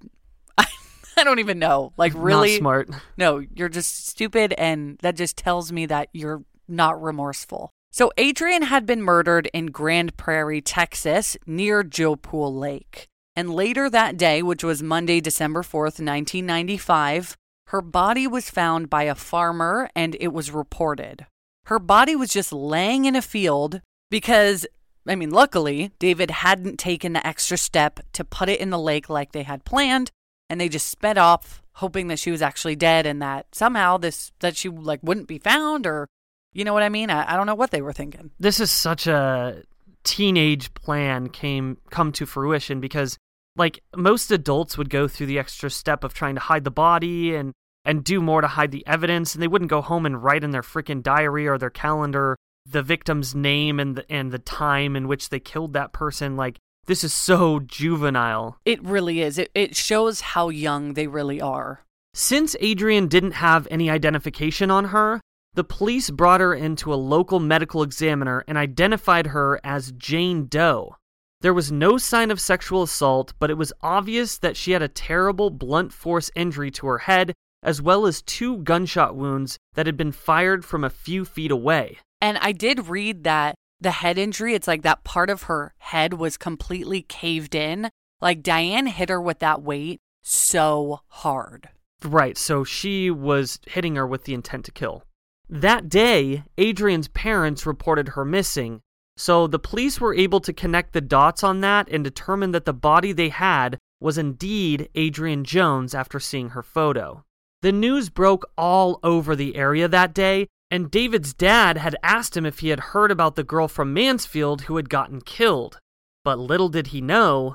[1.24, 1.94] I don't even know.
[1.96, 2.90] Like really Not smart.
[3.16, 7.70] No, you're just stupid and that just tells me that you're not remorseful.
[7.90, 13.06] So Adrianne had been murdered in Grand Prairie, Texas, near Joe Pool Lake.
[13.34, 19.04] And later that day, which was Monday, December 4th, 1995, her body was found by
[19.04, 21.24] a farmer and it was reported.
[21.64, 24.66] Her body was just laying in a field because,
[25.08, 29.08] I mean, luckily, David hadn't taken the extra step to put it in the lake
[29.08, 30.10] like they had planned
[30.48, 34.32] and they just sped off hoping that she was actually dead and that somehow this
[34.40, 36.08] that she like wouldn't be found or
[36.52, 37.10] you know what I mean?
[37.10, 38.30] I, I don't know what they were thinking.
[38.38, 39.64] This is such a
[40.04, 43.18] teenage plan came come to fruition because
[43.56, 47.34] like most adults would go through the extra step of trying to hide the body
[47.34, 47.52] and
[47.84, 50.50] and do more to hide the evidence and they wouldn't go home and write in
[50.50, 55.08] their freaking diary or their calendar the victim's name and the, and the time in
[55.08, 58.58] which they killed that person like this is so juvenile.
[58.64, 59.38] It really is.
[59.38, 61.84] It, it shows how young they really are.
[62.12, 65.20] Since Adrianne didn't have any identification on her,
[65.54, 70.96] the police brought her into a local medical examiner and identified her as Jane Doe.
[71.40, 74.88] There was no sign of sexual assault, but it was obvious that she had a
[74.88, 79.96] terrible blunt force injury to her head as well as two gunshot wounds that had
[79.96, 81.98] been fired from a few feet away.
[82.20, 86.14] And I did read that the head injury, it's like that part of her head
[86.14, 87.90] was completely caved in.
[88.20, 91.68] Like Diane hit her with that weight so hard.
[92.02, 95.04] Right, so she was hitting her with the intent to kill.
[95.48, 98.80] That day, Adrianne's parents reported her missing,
[99.16, 102.72] so the police were able to connect the dots on that and determine that the
[102.72, 107.24] body they had was indeed Adrianne Jones after seeing her photo.
[107.62, 112.44] The news broke all over the area that day, and David's dad had asked him
[112.44, 115.78] if he had heard about the girl from Mansfield who had gotten killed.
[116.24, 117.54] But little did he know.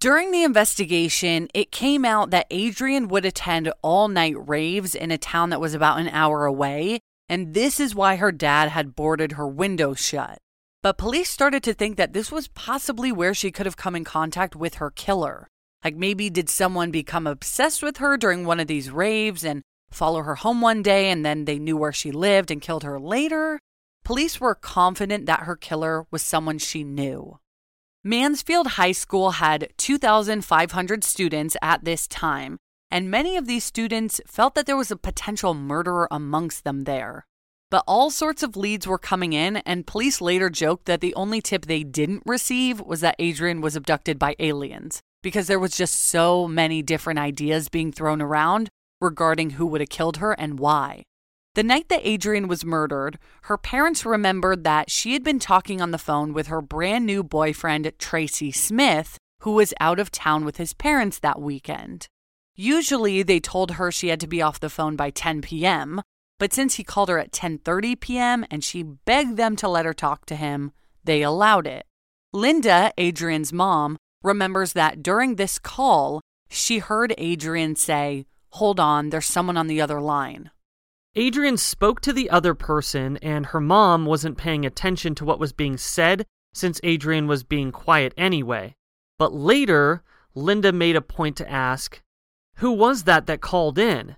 [0.00, 5.18] During the investigation, it came out that Adrianne would attend all night raves in a
[5.18, 9.32] town that was about an hour away, and this is why her dad had boarded
[9.32, 10.38] her window shut.
[10.82, 14.02] But police started to think that this was possibly where she could have come in
[14.02, 15.46] contact with her killer.
[15.84, 20.22] Like maybe did someone become obsessed with her during one of these raves and follow
[20.22, 23.58] her home one day and then they knew where she lived and killed her later?
[24.04, 27.38] Police were confident that her killer was someone she knew.
[28.04, 32.56] Mansfield High School had 2,500 students at this time,
[32.90, 37.26] and many of these students felt that there was a potential murderer amongst them there.
[37.70, 41.42] But all sorts of leads were coming in, and police later joked that the only
[41.42, 45.94] tip they didn't receive was that Adrianne was abducted by aliens, because there was just
[45.94, 51.02] so many different ideas being thrown around regarding who would have killed her and why.
[51.54, 55.90] The night that Adrianne was murdered, her parents remembered that she had been talking on
[55.90, 60.56] the phone with her brand new boyfriend, Tracy Smith, who was out of town with
[60.56, 62.06] his parents that weekend.
[62.54, 66.02] Usually, they told her she had to be off the phone by 10 p.m.,
[66.38, 68.46] but since he called her at 10:30 p.m.
[68.50, 70.70] and she begged them to let her talk to him,
[71.02, 71.84] they allowed it.
[72.32, 79.26] Linda, Adrianne's mom, remembers that during this call, she heard Adrianne say, "Hold on, there's
[79.26, 80.50] someone on the other line."
[81.16, 85.52] Adrianne spoke to the other person, and her mom wasn't paying attention to what was
[85.52, 88.74] being said since Adrianne was being quiet anyway.
[89.18, 90.02] But later,
[90.34, 92.00] Linda made a point to ask,
[92.56, 94.16] Who was that that called in?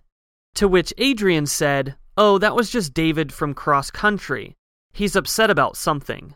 [0.54, 4.56] To which Adrianne said, Oh, that was just David from cross country.
[4.92, 6.34] He's upset about something.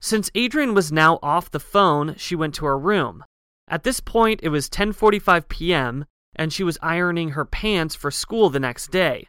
[0.00, 3.24] Since Adrianne was now off the phone, she went to her room.
[3.66, 6.04] At this point, it was 10:45 p.m.,
[6.36, 9.26] and she was ironing her pants for school the next day.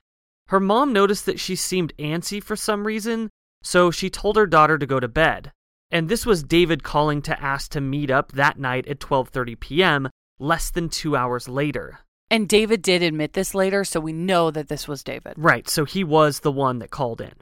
[0.48, 3.30] Her mom noticed that she seemed antsy for some reason,
[3.64, 5.52] so she told her daughter to go to bed.
[5.92, 10.10] And this was David calling to ask to meet up that night at 12:30 p.m.,
[10.40, 12.00] less than 2 hours later.
[12.30, 15.34] And David did admit this later, so we know that this was David.
[15.38, 17.34] Right, so he was the one that called in.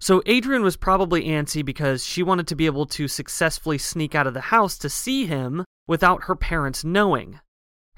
[0.00, 4.26] So Adrianne was probably antsy because she wanted to be able to successfully sneak out
[4.26, 7.40] of the house to see him without her parents knowing.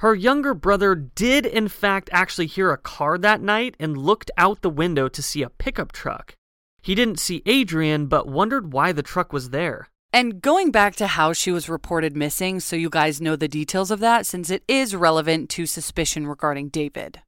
[0.00, 4.62] Her younger brother did, in fact, actually hear a car that night and looked out
[4.62, 6.36] the window to see a pickup truck.
[6.80, 9.88] He didn't see Adrianne, but wondered why the truck was there.
[10.10, 13.90] And going back to how she was reported missing, so you guys know the details
[13.90, 17.20] of that, since it is relevant to suspicion regarding David.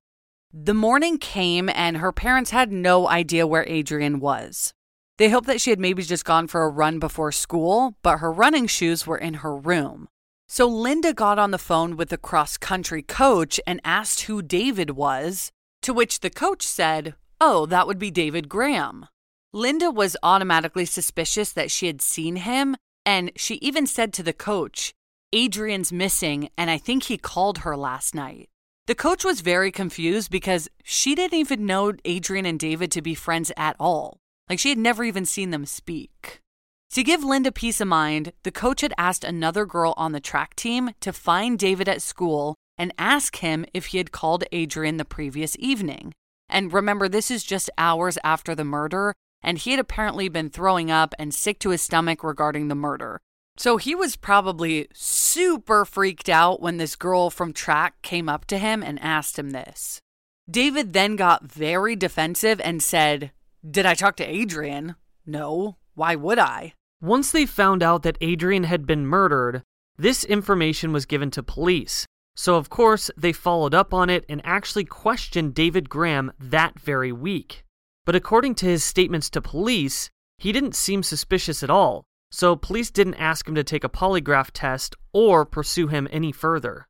[0.51, 4.73] The morning came, and her parents had no idea where Adrianne was.
[5.19, 8.33] They hoped that she had maybe just gone for a run before school, but her
[8.33, 10.09] running shoes were in her room.
[10.53, 14.91] So Linda got on the phone with the cross country coach and asked who David
[14.91, 19.07] was, to which the coach said, Oh, that would be David Graham.
[19.55, 24.35] Linda was automatically suspicious that she had seen him, and she even said to the
[24.35, 24.93] coach,
[25.35, 28.51] Adrianne's missing, and I think he called her last night.
[28.87, 33.15] The coach was very confused because she didn't even know Adrianne and David to be
[33.15, 34.19] friends at all.
[34.51, 36.42] Like she had never even seen them speak.
[36.93, 40.55] To give Linda peace of mind, the coach had asked another girl on the track
[40.55, 45.07] team to find David at school and ask him if he had called Adrianne the
[45.07, 46.13] previous evening.
[46.51, 50.91] And remember, this is just hours after the murder, and he had apparently been throwing
[50.91, 53.23] up and sick to his stomach regarding the murder.
[53.57, 58.59] So he was probably super freaked out when this girl from track came up to
[58.59, 59.99] him and asked him this.
[60.51, 63.33] David then got very defensive and said,
[63.67, 64.97] Did I talk to Adrianne?
[65.25, 65.79] No.
[65.95, 66.75] Why would I?
[67.03, 69.65] Once they found out that Adrianne had been murdered,
[69.97, 72.07] this information was given to police.
[72.37, 77.11] So, of course, they followed up on it and actually questioned David Graham that very
[77.11, 77.65] week.
[78.05, 82.93] But according to his statements to police, he didn't seem suspicious at all, so police
[82.93, 86.87] didn't ask him to take a polygraph test or pursue him any further.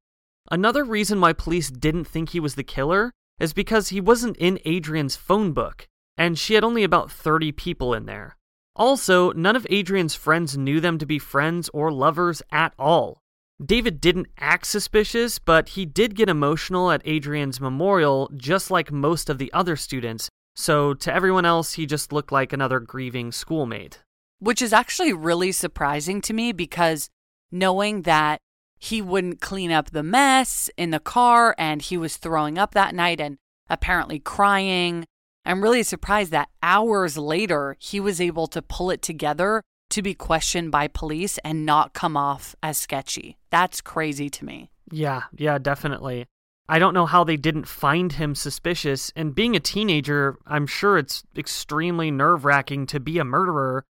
[0.51, 4.59] Another reason why police didn't think he was the killer is because he wasn't in
[4.67, 5.89] Adrianne's phone book,
[6.19, 8.37] and she had only about 30 people in there.
[8.75, 13.19] Also, none of Adrianne's friends knew them to be friends or lovers at all.
[13.65, 19.29] David didn't act suspicious, but he did get emotional at Adrianne's memorial, just like most
[19.31, 20.29] of the other students.
[20.57, 24.03] So to everyone else, he just looked like another grieving schoolmate.
[24.39, 27.09] Which is actually really surprising to me because
[27.51, 28.41] knowing that
[28.79, 32.95] he wouldn't clean up the mess in the car and he was throwing up that
[32.95, 33.37] night and
[33.71, 35.07] apparently crying.
[35.45, 40.15] I'm really surprised that hours later he was able to pull it together to be
[40.15, 43.37] questioned by police and not come off as sketchy.
[43.51, 44.71] That's crazy to me.
[44.91, 46.27] Yeah, yeah, definitely.
[46.69, 49.13] I don't know how they didn't find him suspicious.
[49.17, 53.85] And being a teenager, I'm sure it's extremely nerve wracking to be a murderer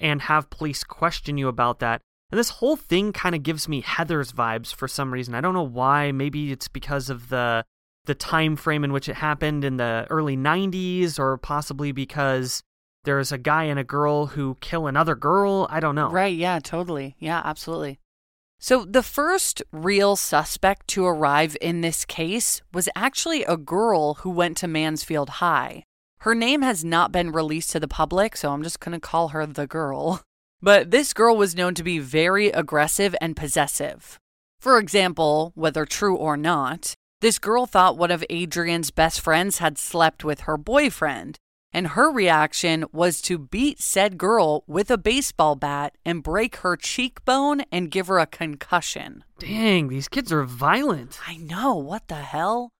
[0.00, 2.00] and have police question you about that.
[2.30, 5.34] And this whole thing kind of gives me Heather's vibes for some reason.
[5.34, 6.10] I don't know why.
[6.10, 7.64] Maybe it's because of the
[8.06, 12.62] the time frame in which it happened in the early 90s or possibly because
[13.04, 15.66] there's a guy and a girl who kill another girl.
[15.70, 16.10] I don't know.
[16.10, 17.16] Right, yeah, totally.
[17.18, 17.98] Yeah, absolutely.
[18.58, 24.30] So, the first real suspect to arrive in this case was actually a girl who
[24.30, 25.84] went to Mansfield High.
[26.20, 29.28] Her name has not been released to the public, so I'm just going to call
[29.28, 30.22] her the girl.
[30.62, 34.18] But this girl was known to be very aggressive and possessive.
[34.58, 39.78] For example, whether true or not, this girl thought one of Adrianne's best friends had
[39.78, 41.38] slept with her boyfriend,
[41.72, 46.76] and her reaction was to beat said girl with a baseball bat and break her
[46.76, 49.24] cheekbone and give her a concussion.
[49.38, 51.18] Dang, these kids are violent.
[51.26, 52.70] I know, what the hell?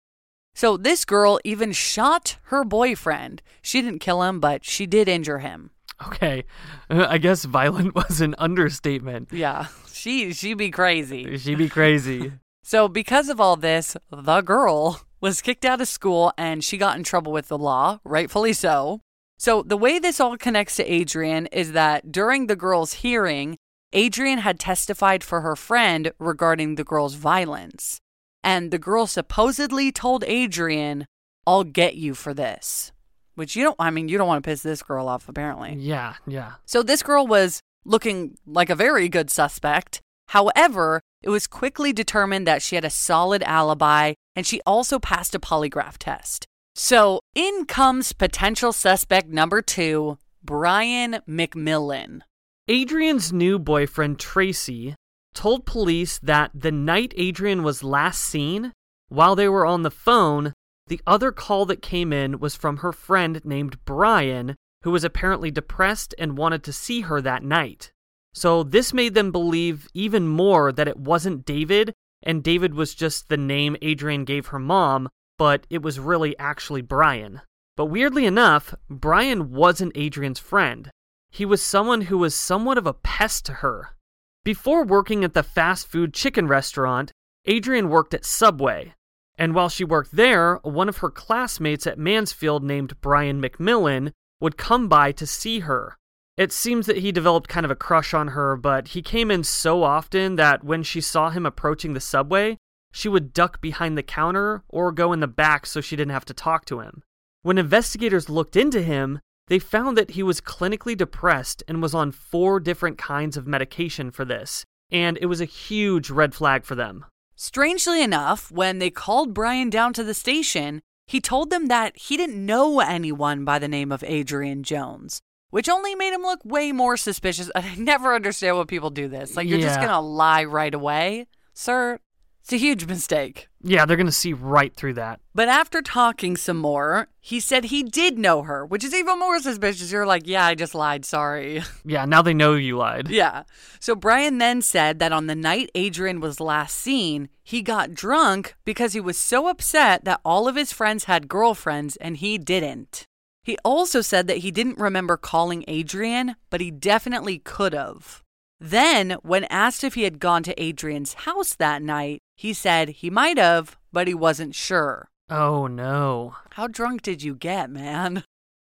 [0.54, 3.42] So, this girl even shot her boyfriend.
[3.60, 5.70] She didn't kill him, but she did injure him.
[6.06, 6.44] Okay,
[6.90, 9.32] I guess violent was an understatement.
[9.32, 11.38] Yeah, she she be crazy.
[11.38, 12.32] She be crazy.
[12.66, 16.96] So, because of all this, the girl was kicked out of school and she got
[16.96, 19.02] in trouble with the law, rightfully so.
[19.38, 23.58] So, the way this all connects to Adrianne is that during the girl's hearing,
[23.92, 28.00] Adrianne had testified for her friend regarding the girl's violence.
[28.42, 31.04] And the girl supposedly told Adrianne,
[31.46, 32.92] I'll get you for this.
[33.34, 35.74] Which you don't, I mean, you don't want to piss this girl off, apparently.
[35.74, 36.52] Yeah, yeah.
[36.64, 40.00] So, this girl was looking like a very good suspect.
[40.28, 45.34] However, it was quickly determined that she had a solid alibi and she also passed
[45.34, 46.46] a polygraph test.
[46.74, 52.20] So, in comes potential suspect number two, Brian McMillan.
[52.68, 54.94] Adrianne's new boyfriend, Tracy,
[55.34, 58.72] told police that the night Adrianne was last seen,
[59.08, 60.52] while they were on the phone,
[60.88, 65.50] the other call that came in was from her friend named Brian, who was apparently
[65.50, 67.92] depressed and wanted to see her that night.
[68.34, 73.28] So, this made them believe even more that it wasn't David and David was just
[73.28, 75.08] the name Adrianne gave her mom,
[75.38, 77.42] but it was really actually Brian.
[77.76, 80.90] But weirdly enough, Brian wasn't Adrianne's friend.
[81.30, 83.96] He was someone who was somewhat of a pest to her.
[84.44, 87.12] Before working at the fast food chicken restaurant,
[87.46, 88.94] Adrianne worked at Subway.
[89.36, 94.56] And while she worked there, one of her classmates at Mansfield named Brian McMillan would
[94.56, 95.96] come by to see her.
[96.36, 99.44] It seems that he developed kind of a crush on her, but he came in
[99.44, 102.56] so often that when she saw him approaching the subway,
[102.92, 106.24] she would duck behind the counter or go in the back so she didn't have
[106.24, 107.02] to talk to him.
[107.42, 112.10] When investigators looked into him, they found that he was clinically depressed and was on
[112.10, 116.74] four different kinds of medication for this, and it was a huge red flag for
[116.74, 117.04] them.
[117.36, 122.16] Strangely enough, when they called Brian down to the station, he told them that he
[122.16, 125.20] didn't know anyone by the name of Adrianne Jones
[125.54, 127.48] which only made him look way more suspicious.
[127.54, 129.36] I never understand when people do this.
[129.36, 131.28] Like, you're just going to lie right away.
[131.52, 132.00] Sir,
[132.42, 133.46] it's a huge mistake.
[133.62, 135.20] Yeah, they're going to see right through that.
[135.32, 139.38] But after talking some more, he said he did know her, which is even more
[139.38, 139.92] suspicious.
[139.92, 141.04] You're like, yeah, I just lied.
[141.04, 141.62] Sorry.
[141.84, 143.08] Yeah, now they know you lied.
[143.08, 143.44] yeah.
[143.78, 148.56] So Brian then said that on the night Adrianne was last seen, he got drunk
[148.64, 153.06] because he was so upset that all of his friends had girlfriends and he didn't.
[153.44, 158.22] He also said that he didn't remember calling Adrianne, but he definitely could have.
[158.58, 163.10] Then, when asked if he had gone to Adrianne's house that night, he said he
[163.10, 165.08] might have, but he wasn't sure.
[165.28, 166.36] Oh no.
[166.52, 168.24] How drunk did you get, man?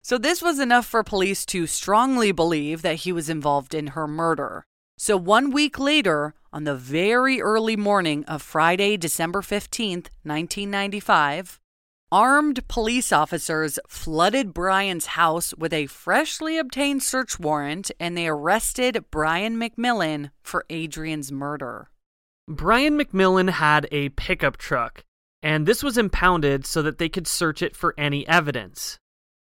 [0.03, 4.07] So, this was enough for police to strongly believe that he was involved in her
[4.07, 4.65] murder.
[4.97, 11.59] So, one week later, on the very early morning of Friday, December 15th, 1995,
[12.11, 19.05] armed police officers flooded Brian's house with a freshly obtained search warrant and they arrested
[19.11, 21.89] Brian McMillan for Adrianne's murder.
[22.47, 25.03] Brian McMillan had a pickup truck,
[25.43, 28.97] and this was impounded so that they could search it for any evidence.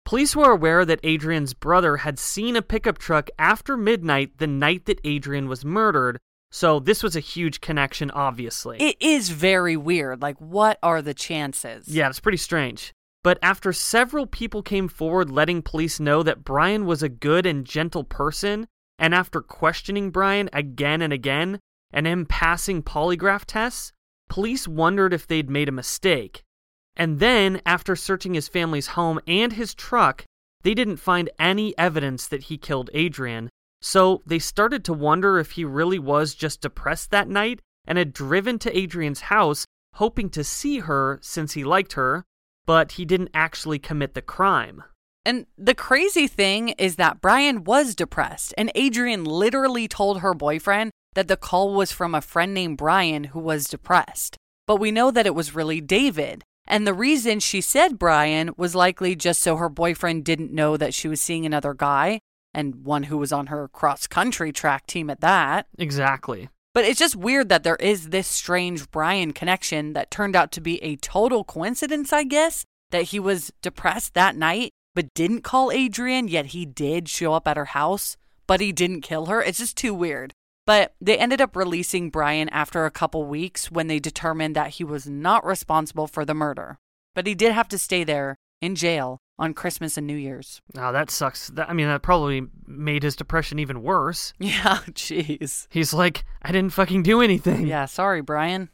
[0.05, 4.85] Police were aware that Adrianne's brother had seen a pickup truck after midnight the night
[4.85, 6.19] that Adrianne was murdered,
[6.53, 8.77] So this was a huge connection, obviously.
[8.79, 10.21] It is very weird.
[10.21, 11.87] Like, what are the chances?
[11.87, 12.93] yeah, it's pretty strange.
[13.23, 17.65] But after several people came forward letting police know that Brian was a good and
[17.65, 18.67] gentle person,
[18.99, 21.59] and after questioning Brian again and again,
[21.91, 23.91] and him passing polygraph tests,
[24.29, 26.43] police wondered if they'd made a mistake.
[26.95, 30.23] And then, after searching his family's home and his truck,
[30.61, 33.49] they didn't find any evidence that he killed Adrianne,
[33.85, 38.13] so they started to wonder if he really was just depressed that night and had
[38.13, 39.65] driven to Adrianne's house
[39.95, 42.23] hoping to see her since he liked her,
[42.65, 44.83] but he didn't actually commit the crime.
[45.25, 50.91] And the crazy thing is that Brian was depressed, and Adrianne literally told her boyfriend
[51.13, 54.37] that the call was from a friend named Brian who was depressed.
[54.65, 56.41] But we know that it was really David.
[56.65, 60.93] And the reason she said Brian was likely just so her boyfriend didn't know that
[60.93, 62.21] she was seeing another guy,
[62.53, 65.67] and one who was on her cross country track team at that.
[65.77, 66.49] Exactly.
[66.73, 70.61] But it's just weird that there is this strange Brian connection that turned out to
[70.61, 75.69] be a total coincidence, I guess, that he was depressed that night but didn't call
[75.69, 79.41] Adrianne, yet he did show up at her house, but he didn't kill her.
[79.41, 80.33] It's just too weird.
[80.65, 84.83] But they ended up releasing Brian after a couple weeks when they determined that he
[84.83, 86.77] was not responsible for the murder.
[87.15, 90.61] But he did have to stay there in jail on Christmas and New Year's.
[90.77, 91.47] Oh, that sucks.
[91.49, 94.33] That, I mean, that probably made his depression even worse.
[94.39, 95.67] Yeah, jeez.
[95.69, 97.67] He's like, I didn't fucking do anything.
[97.67, 98.69] Yeah, sorry, Brian.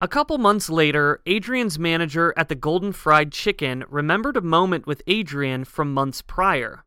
[0.00, 5.04] A couple months later, Adrianne's manager at the Golden Fried Chicken remembered a moment with
[5.06, 6.84] Adrianne from months prior.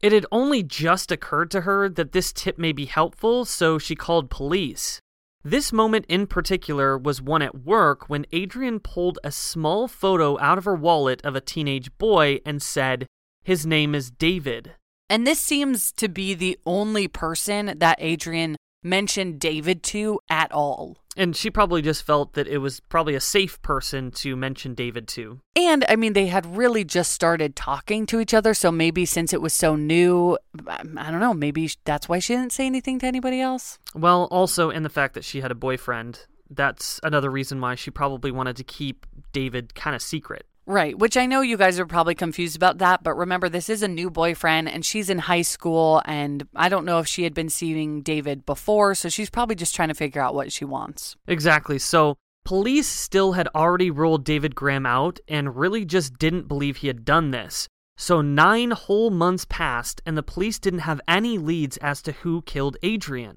[0.00, 3.94] It had only just occurred to her that this tip may be helpful, so she
[3.94, 5.00] called police.
[5.46, 10.56] This moment in particular was one at work when Adrianne pulled a small photo out
[10.56, 13.06] of her wallet of a teenage boy and said,
[13.42, 14.72] His name is David.
[15.10, 21.03] And this seems to be the only person that Adrianne mentioned David to at all.
[21.16, 25.06] And she probably just felt that it was probably a safe person to mention David
[25.08, 25.40] to.
[25.56, 28.54] And I mean, they had really just started talking to each other.
[28.54, 32.34] So maybe since it was so new, um, I don't know, maybe that's why she
[32.34, 33.78] didn't say anything to anybody else.
[33.94, 36.26] Well, also in the fact that she had a boyfriend.
[36.50, 40.46] That's another reason why she probably wanted to keep David kind of secret.
[40.66, 43.82] Right, which I know you guys are probably confused about that, but remember, this is
[43.82, 47.34] a new boyfriend and she's in high school, and I don't know if she had
[47.34, 51.16] been seeing David before, so she's probably just trying to figure out what she wants.
[51.28, 51.78] Exactly.
[51.78, 56.86] So, police still had already ruled David Graham out and really just didn't believe he
[56.86, 57.68] had done this.
[57.98, 62.40] So, nine whole months passed, and the police didn't have any leads as to who
[62.42, 63.36] killed Adrianne.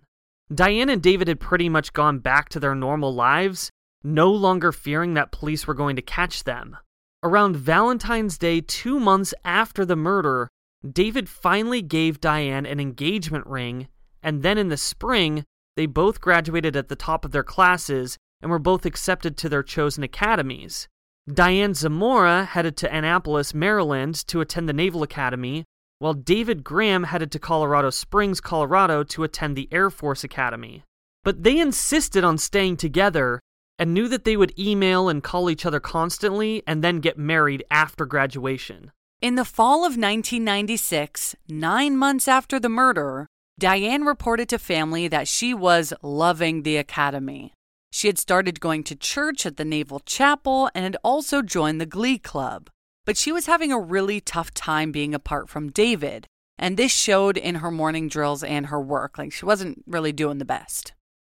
[0.54, 3.70] Diane and David had pretty much gone back to their normal lives,
[4.02, 6.78] no longer fearing that police were going to catch them.
[7.24, 10.50] Around Valentine's Day, two months after the murder,
[10.88, 13.88] David finally gave Diane an engagement ring,
[14.22, 15.44] and then in the spring,
[15.76, 19.64] they both graduated at the top of their classes and were both accepted to their
[19.64, 20.88] chosen academies.
[21.32, 25.66] Diane Zamora headed to Annapolis, Maryland to attend the Naval Academy,
[26.00, 30.84] while David Graham headed to Colorado Springs, Colorado to attend the Air Force Academy.
[31.24, 33.40] But they insisted on staying together
[33.80, 37.64] and knew that they would email and call each other constantly and then get married
[37.70, 38.92] after graduation.
[39.22, 43.28] In the fall of 1996, nine months after the murder,
[43.60, 47.54] Diane reported to family that she was loving the academy.
[47.92, 51.88] She had started going to church at the Naval Chapel and had also joined the
[51.88, 52.70] Glee Club.
[53.06, 56.28] But she was having a really tough time being apart from David,
[56.60, 59.18] and this showed in her morning drills and her work.
[59.18, 60.94] Like she wasn't really doing the best.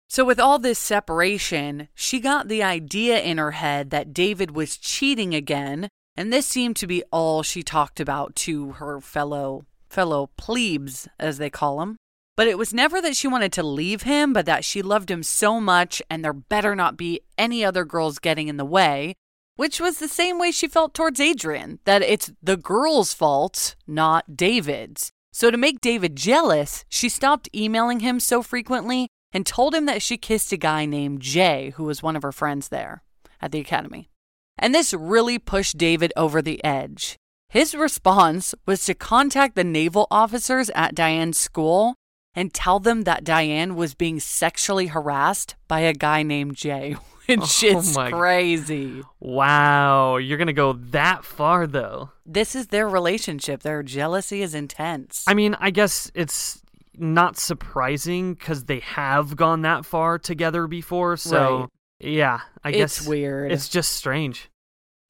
[0.10, 4.78] So, with all this separation, she got the idea in her head that David was
[4.78, 10.30] cheating again, and this seemed to be all she talked about to her fellow fellow
[10.38, 11.98] plebes, as they call them.
[12.36, 15.24] But it was never that she wanted to leave him, but that she loved him
[15.24, 19.16] so much and there better not be any other girls getting in the way,
[19.56, 24.38] which was the same way she felt towards Adrianne, that it's the girl's fault, not
[24.38, 25.12] David's.
[25.34, 30.02] So, to make David jealous, she stopped emailing him so frequently and told him that
[30.02, 33.04] she kissed a guy named Jay, who was one of her friends there
[33.42, 34.10] at the academy.
[34.58, 37.18] And this really pushed David over the edge.
[37.50, 41.96] His response was to contact the naval officers at Diane's school
[42.36, 47.64] and tell them that Diane was being sexually harassed by a guy named Jay, which
[47.64, 49.02] Oh is crazy.
[49.20, 52.12] Wow, you're gonna go that far though.
[52.26, 53.64] This is their relationship.
[53.64, 55.24] Their jealousy is intense.
[55.28, 56.62] I mean, I guess it's
[56.98, 61.18] not surprising because they have gone that far together before.
[61.18, 61.70] So, Right.
[62.10, 63.52] yeah, I guess it's weird.
[63.52, 64.50] It's just strange.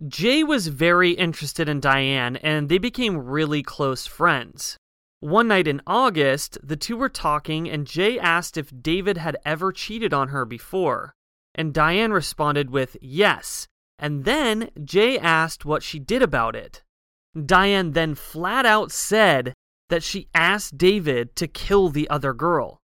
[0.08, 4.78] Jay was very interested in Diane, and they became really close friends.
[5.20, 9.72] One night in August, the two were talking, and Jay asked if David had ever
[9.72, 11.14] cheated on her before.
[11.56, 13.68] And Diane responded with yes,
[13.98, 16.84] and then Jay asked what she did about it.
[17.46, 19.54] Diane then flat out said
[19.90, 22.82] that she asked David to kill the other girl.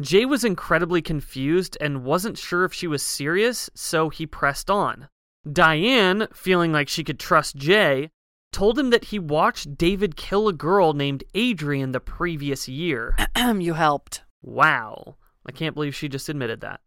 [0.00, 5.08] Jay was incredibly confused and wasn't sure if she was serious, so he pressed on.
[5.50, 8.10] Diane, feeling like she could trust Jay,
[8.52, 13.16] told him that he watched David kill a girl named Adrianne the previous year.
[13.58, 14.22] you helped.
[14.42, 15.16] Wow.
[15.46, 16.80] I can't believe she just admitted that.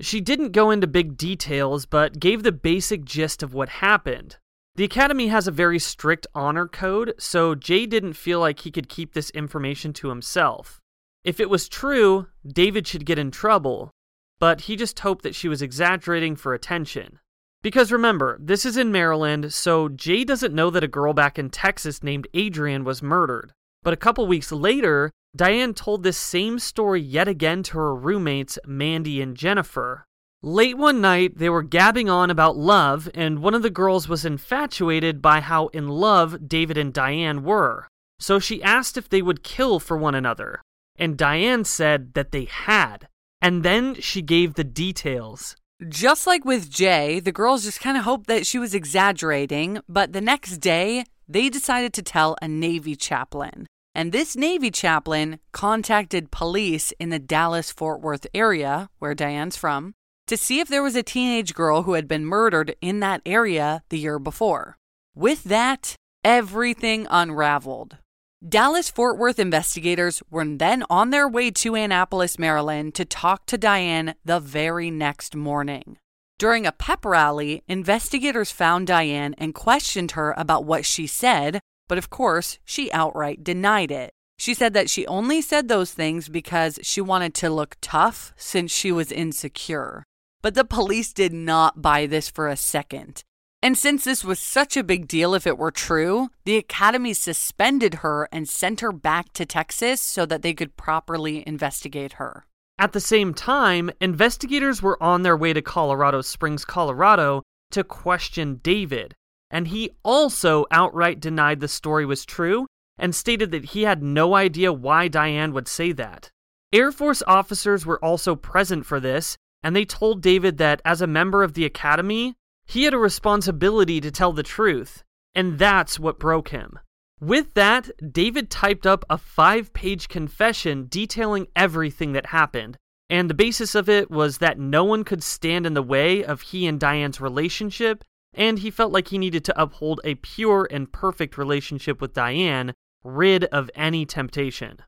[0.00, 4.36] She didn't go into big details, but gave the basic gist of what happened.
[4.78, 8.88] The Academy has a very strict honor code, so Jay didn't feel like he could
[8.88, 10.78] keep this information to himself.
[11.24, 13.90] If it was true, David should get in trouble,
[14.38, 17.18] but he just hoped that she was exaggerating for attention.
[17.60, 21.50] Because remember, this is in Maryland, so Jay doesn't know that a girl back in
[21.50, 23.52] Texas named Adrianne was murdered.
[23.82, 28.60] But a couple weeks later, Diane told this same story yet again to her roommates,
[28.64, 30.06] Mandy and Jennifer,
[30.42, 34.24] Late one night, they were gabbing on about love, and one of the girls was
[34.24, 37.88] infatuated by how in love David and Diane were.
[38.20, 40.62] So she asked if they would kill for one another,
[40.96, 43.08] and Diane said that they had.
[43.42, 45.56] And then she gave the details.
[45.88, 50.12] Just like with Jay, the girls just kind of hoped that she was exaggerating, but
[50.12, 53.66] the next day, they decided to tell a Navy chaplain.
[53.92, 59.94] And this Navy chaplain contacted police in the Dallas Fort Worth area, where Diane's from,
[60.28, 63.82] to see if there was a teenage girl who had been murdered in that area
[63.88, 64.76] the year before.
[65.14, 67.98] With that, everything unraveled.
[68.46, 73.58] Dallas Fort Worth investigators were then on their way to Annapolis, Maryland to talk to
[73.58, 75.98] Diane the very next morning.
[76.38, 81.58] During a pep rally, investigators found Diane and questioned her about what she said,
[81.88, 84.12] but of course, she outright denied it.
[84.38, 88.70] She said that she only said those things because she wanted to look tough since
[88.70, 90.04] she was insecure.
[90.42, 93.24] But the police did not buy this for a second.
[93.60, 97.94] And since this was such a big deal if it were true, the Academy suspended
[97.94, 102.46] her and sent her back to Texas so that they could properly investigate her.
[102.78, 108.60] At the same time, investigators were on their way to Colorado Springs, Colorado to question
[108.62, 109.14] David,
[109.50, 112.66] and he also outright denied the story was true
[112.96, 116.30] and stated that he had no idea why Diane would say that.
[116.72, 121.06] Air Force officers were also present for this, and they told David that as a
[121.06, 122.34] member of the Academy,
[122.66, 125.02] he had a responsibility to tell the truth,
[125.34, 126.78] and that's what broke him.
[127.20, 132.76] With that, David typed up a five page confession detailing everything that happened,
[133.10, 136.42] and the basis of it was that no one could stand in the way of
[136.42, 138.04] he and Diane's relationship,
[138.34, 142.74] and he felt like he needed to uphold a pure and perfect relationship with Diane,
[143.02, 144.78] rid of any temptation.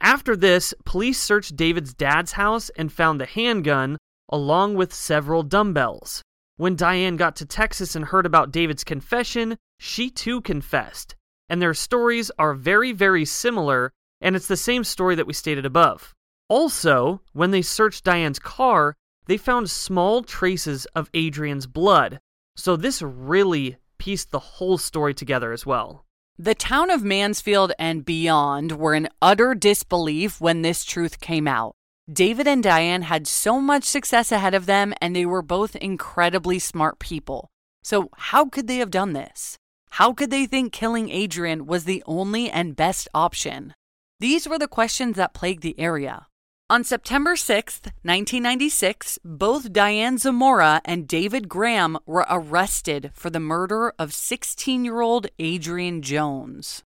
[0.00, 3.98] After this, police searched David's dad's house and found the handgun,
[4.30, 6.22] along with several dumbbells.
[6.56, 11.16] When Diane got to Texas and heard about David's confession, she too confessed.
[11.48, 15.66] And their stories are very, very similar, and it's the same story that we stated
[15.66, 16.14] above.
[16.48, 22.20] Also, when they searched Diane's car, they found small traces of Adrianne's blood.
[22.56, 26.04] So this really pieced the whole story together as well.
[26.38, 31.74] The town of Mansfield and beyond were in utter disbelief when this truth came out.
[32.12, 36.58] David and Diane had so much success ahead of them, and they were both incredibly
[36.58, 37.48] smart people.
[37.84, 39.56] So, how could they have done this?
[39.90, 43.74] How could they think killing Adrianne was the only and best option?
[44.18, 46.26] These were the questions that plagued the area.
[46.68, 53.92] On September 6, 1996, both Diane Zamora and David Graham were arrested for the murder
[53.98, 56.82] of 16 year old Adrianne Jones.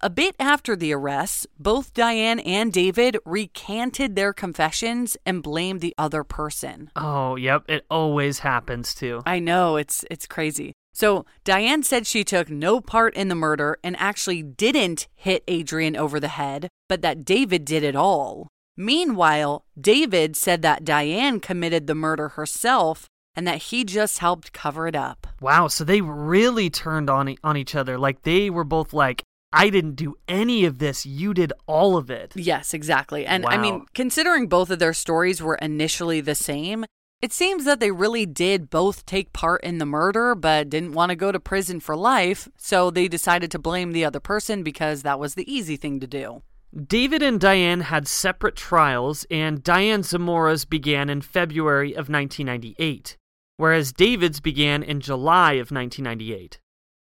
[0.00, 5.94] A bit after the arrests, both Diane and David recanted their confessions and blamed the
[5.96, 6.90] other person.
[6.96, 9.22] Oh, yep, it always happens too.
[9.26, 10.72] I know, it's it's crazy.
[10.94, 15.96] So, Diane said she took no part in the murder and actually didn't hit Adrianne
[15.96, 18.48] over the head, but that David did it all.
[18.76, 24.86] Meanwhile, David said that Diane committed the murder herself and that he just helped cover
[24.86, 25.26] it up.
[25.40, 27.98] Wow, so they really turned on e- on each other.
[27.98, 29.22] Like they were both like,
[29.52, 31.04] I didn't do any of this.
[31.04, 32.32] You did all of it.
[32.34, 33.26] Yes, exactly.
[33.26, 33.50] And wow.
[33.50, 36.84] I mean, considering both of their stories were initially the same,
[37.22, 41.10] it seems that they really did both take part in the murder, but didn't want
[41.10, 45.02] to go to prison for life, so they decided to blame the other person because
[45.02, 46.42] that was the easy thing to do.
[46.74, 53.18] David and Diane had separate trials, and Diane Zamora's began in February of 1998,
[53.58, 56.58] whereas David's began in July of 1998.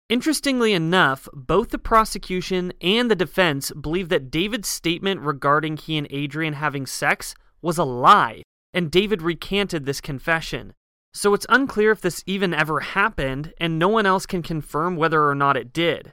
[0.08, 6.08] Interestingly enough, both the prosecution and the defense believe that David's statement regarding he and
[6.10, 8.42] Adrianne having sex was a lie,
[8.72, 10.74] and David recanted this confession.
[11.12, 15.28] So it's unclear if this even ever happened, and no one else can confirm whether
[15.28, 16.12] or not it did.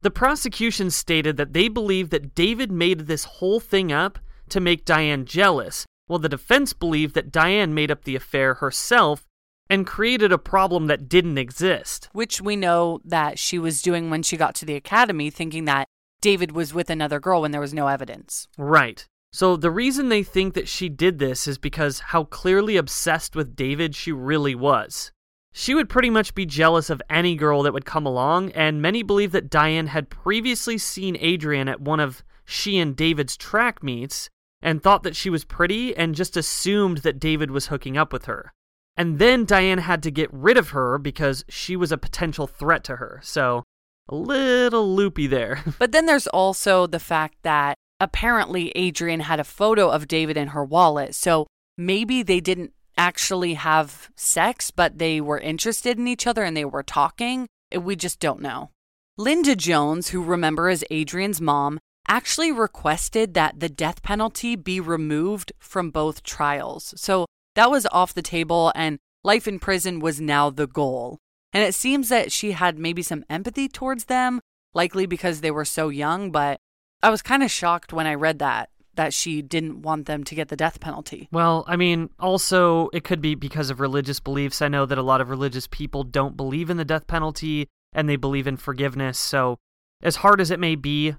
[0.00, 4.18] The prosecution stated that they believe that David made this whole thing up
[4.48, 9.26] to make Diane jealous, while the defense believed that Diane made up the affair herself
[9.70, 12.08] and created a problem that didn't exist.
[12.12, 15.88] Which we know that she was doing when she got to the academy, thinking that
[16.20, 18.48] David was with another girl when there was no evidence.
[18.56, 19.06] Right.
[19.32, 23.56] So the reason they think that she did this is because how clearly obsessed with
[23.56, 25.10] David she really was.
[25.52, 29.02] She would pretty much be jealous of any girl that would come along, and many
[29.02, 34.30] believe that Diane had previously seen Adrianne at one of she and David's track meets
[34.60, 38.24] and thought that she was pretty and just assumed that David was hooking up with
[38.24, 38.52] her.
[38.96, 42.84] And then Diane had to get rid of her because she was a potential threat
[42.84, 43.20] to her.
[43.22, 43.64] So,
[44.08, 45.62] a little loopy there.
[45.78, 50.48] But then there's also the fact that apparently Adrianne had a photo of David in
[50.48, 51.14] her wallet.
[51.14, 51.46] So
[51.78, 56.64] maybe they didn't actually have sex, but they were interested in each other and they
[56.64, 57.46] were talking.
[57.74, 58.70] Uh, we just don't know.
[59.16, 65.52] Linda Jones, who remember as Adrianne's mom, actually requested that the death penalty be removed
[65.58, 66.92] from both trials.
[66.96, 71.18] So that was off the table, and life in prison was now the goal.
[71.52, 74.40] And it seems that she had maybe some empathy towards them,
[74.74, 76.58] likely because they were so young, but
[77.02, 80.34] I was kind of shocked when I read that that she didn't want them to
[80.34, 81.28] get the death penalty.
[81.32, 84.62] Well, I mean, also it could be because of religious beliefs.
[84.62, 88.08] I know that a lot of religious people don't believe in the death penalty and
[88.08, 89.18] they believe in forgiveness.
[89.18, 89.58] So,
[90.02, 91.14] as hard as it may be,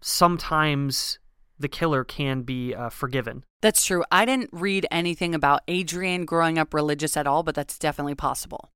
[0.00, 1.18] sometimes
[1.58, 3.44] the killer can be uh, forgiven.
[3.62, 4.04] That's true.
[4.10, 8.70] I didn't read anything about Adrianne growing up religious at all, but that's definitely possible.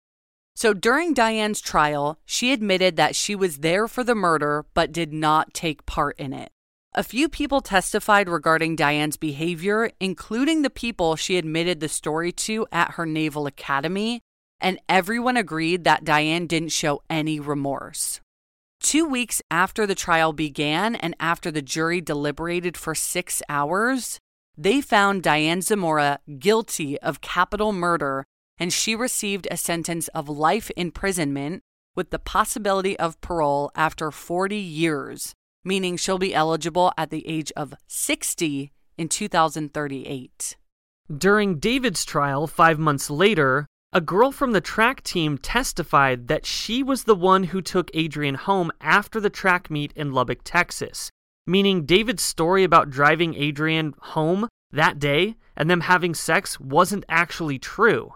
[0.54, 5.12] So during Diane's trial, she admitted that she was there for the murder but did
[5.12, 6.50] not take part in it.
[6.92, 12.66] A few people testified regarding Diane's behavior, including the people she admitted the story to
[12.72, 14.22] at her Naval Academy,
[14.60, 18.20] and everyone agreed that Diane didn't show any remorse.
[18.80, 24.18] Two weeks after the trial began and after the jury deliberated for six hours,
[24.56, 28.24] they found Diane Zamora guilty of capital murder
[28.58, 31.62] and she received a sentence of life imprisonment
[31.94, 37.52] with the possibility of parole after 40 years, meaning she'll be eligible at the age
[37.56, 40.56] of 60 in 2038.
[41.16, 46.80] During David's trial, five months later, a girl from the track team testified that she
[46.82, 51.10] was the one who took Adrianne home after the track meet in Lubbock, Texas,
[51.44, 57.58] meaning David's story about driving Adrianne home that day and them having sex wasn't actually
[57.58, 58.14] true.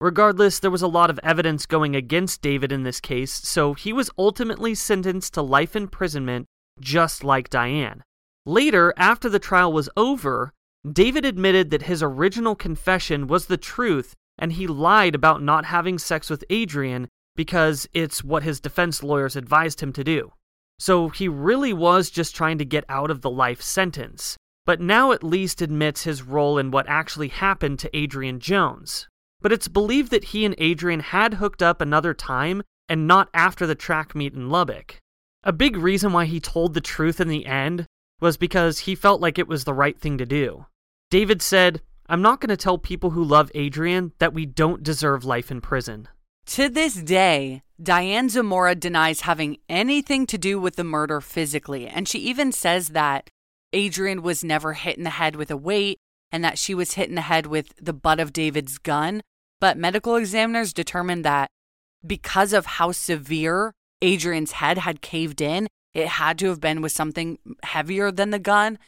[0.00, 3.92] Regardless, there was a lot of evidence going against David in this case, so he
[3.92, 6.46] was ultimately sentenced to life imprisonment,
[6.78, 8.04] just like Diane.
[8.44, 10.52] Later, after the trial was over,
[10.88, 15.98] David admitted that his original confession was the truth and he lied about not having
[15.98, 20.32] sex with Adrianne because it's what his defense lawyers advised him to do.
[20.78, 25.12] So he really was just trying to get out of the life sentence, but now
[25.12, 29.08] at least admits his role in what actually happened to Adrianne Jones.
[29.40, 33.66] But it's believed that he and Adrianne had hooked up another time and not after
[33.66, 34.98] the track meet in Lubbock.
[35.42, 37.86] A big reason why he told the truth in the end
[38.20, 40.66] was because he felt like it was the right thing to do.
[41.10, 45.24] David said, I'm not going to tell people who love Adrianne that we don't deserve
[45.24, 46.08] life in prison.
[46.46, 52.08] To this day, Diane Zamora denies having anything to do with the murder physically, and
[52.08, 53.28] she even says that
[53.74, 55.98] Adrianne was never hit in the head with a weight
[56.30, 59.22] and that she was hit in the head with the butt of David's gun.
[59.60, 61.48] But medical examiners determined that
[62.06, 66.92] because of how severe Adrianne's head had caved in, it had to have been with
[66.92, 68.78] something heavier than the gun,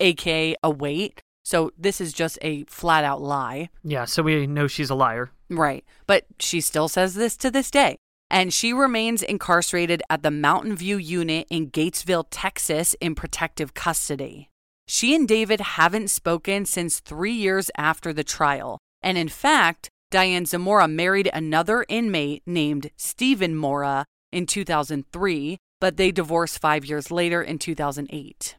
[0.00, 1.20] aka a weight.
[1.48, 3.70] So this is just a flat out lie.
[3.82, 5.30] Yeah, so we know she's a liar.
[5.48, 5.82] Right.
[6.06, 7.96] But she still says this to this day.
[8.28, 14.50] And she remains incarcerated at the Mountain View unit in Gatesville, Texas, in protective custody.
[14.86, 18.76] She and David haven't spoken since three years after the trial.
[19.00, 26.10] And in fact, Diane Zamora married another inmate named Stephen Mora in 2003, but they
[26.10, 28.57] divorced five years later in 2008.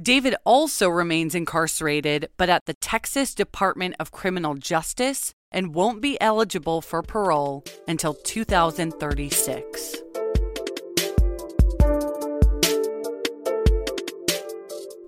[0.00, 6.18] David also remains incarcerated, but at the Texas Department of Criminal Justice and won't be
[6.18, 10.11] eligible for parole until 2036.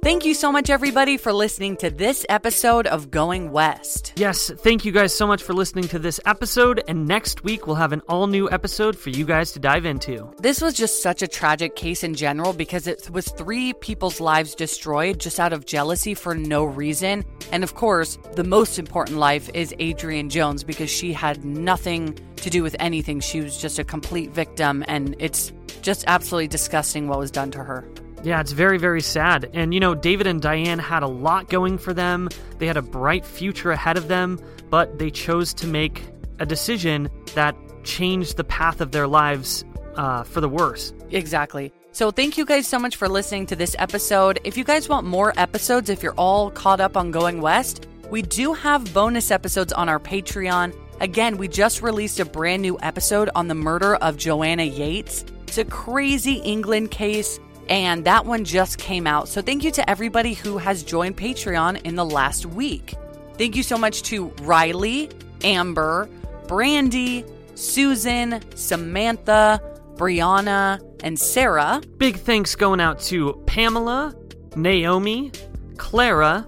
[0.05, 4.13] Thank you so much, everybody, for listening to this episode of Going West.
[4.17, 6.85] Yes, thank you guys so much for listening to this episode.
[6.87, 10.31] And next week, we'll have an all new episode for you guys to dive into.
[10.41, 14.55] This was just such a tragic case in general because it was three people's lives
[14.55, 17.25] destroyed just out of jealousy for no reason.
[17.51, 22.51] And of course, the most important life is Adrianne Jones because she had nothing to
[22.51, 23.21] do with anything.
[23.21, 25.51] She was just a complete victim, and it's
[25.81, 27.89] just absolutely disgusting what was done to her.
[28.25, 29.51] Yeah, it's very, very sad.
[29.53, 32.31] And, you know, David and Diane had a lot going for them.
[32.59, 36.03] They had a bright future ahead of them, but they chose to make
[36.39, 37.55] a decision that
[37.85, 39.63] changed the path of their lives
[39.97, 40.95] uh, for the worse.
[41.11, 41.71] Exactly.
[41.93, 44.41] So, thank you guys so much for listening to this episode.
[44.43, 48.23] If you guys want more episodes, if you're all caught up on Going West, we
[48.23, 50.75] do have bonus episodes on our Patreon.
[51.01, 55.25] Again, we just released a brand new episode on the murder of Joanna Yeates.
[55.47, 59.29] It's a crazy England case and that one just came out.
[59.29, 62.95] So thank you to everybody who has joined Patreon in the last week.
[63.39, 65.11] Thank you so much to Riley,
[65.43, 66.09] Amber,
[66.47, 69.61] Brandy, Susan, Samantha,
[69.95, 71.83] Brianna, and Sarah.
[71.99, 74.15] Big thanks going out to Pamela,
[74.57, 75.33] Naomi,
[75.77, 76.47] Clara,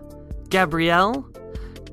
[0.49, 1.23] Gabrielle,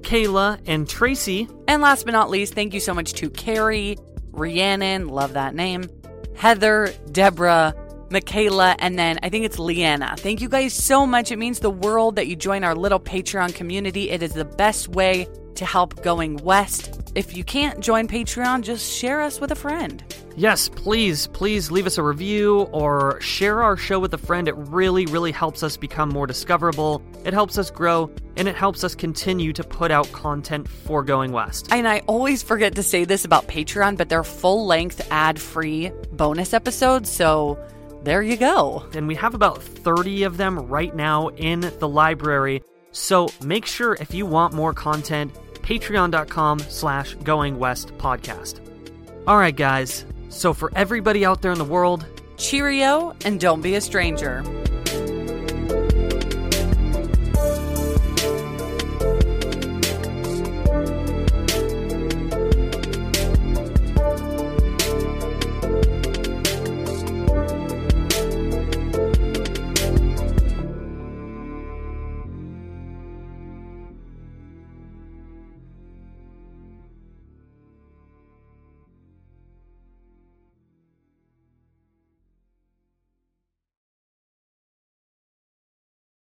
[0.01, 1.47] Kayla, and Tracy.
[1.67, 3.97] And last but not least, thank you so much to Carrie,
[4.31, 5.89] Rhiannon, love that name,
[6.35, 7.73] Heather, Deborah,
[8.13, 10.15] Michaela, and then I think it's Leanna.
[10.17, 11.31] Thank you guys so much.
[11.31, 14.11] It means the world that you join our little Patreon community.
[14.11, 17.11] It is the best way to help going west.
[17.15, 20.03] If you can't join Patreon, just share us with a friend.
[20.35, 24.47] Yes, please, please leave us a review or share our show with a friend.
[24.47, 27.03] It really, really helps us become more discoverable.
[27.23, 31.31] It helps us grow and it helps us continue to put out content for Going
[31.31, 31.67] West.
[31.71, 35.91] And I always forget to say this about Patreon, but they're full length, ad free
[36.11, 37.11] bonus episodes.
[37.11, 37.59] So
[38.03, 38.85] there you go.
[38.93, 42.61] And we have about 30 of them right now in the library.
[42.91, 48.59] So make sure if you want more content, patreon.com slash going west podcast.
[49.25, 50.05] All right, guys.
[50.29, 52.05] So for everybody out there in the world,
[52.37, 54.43] cheerio and don't be a stranger.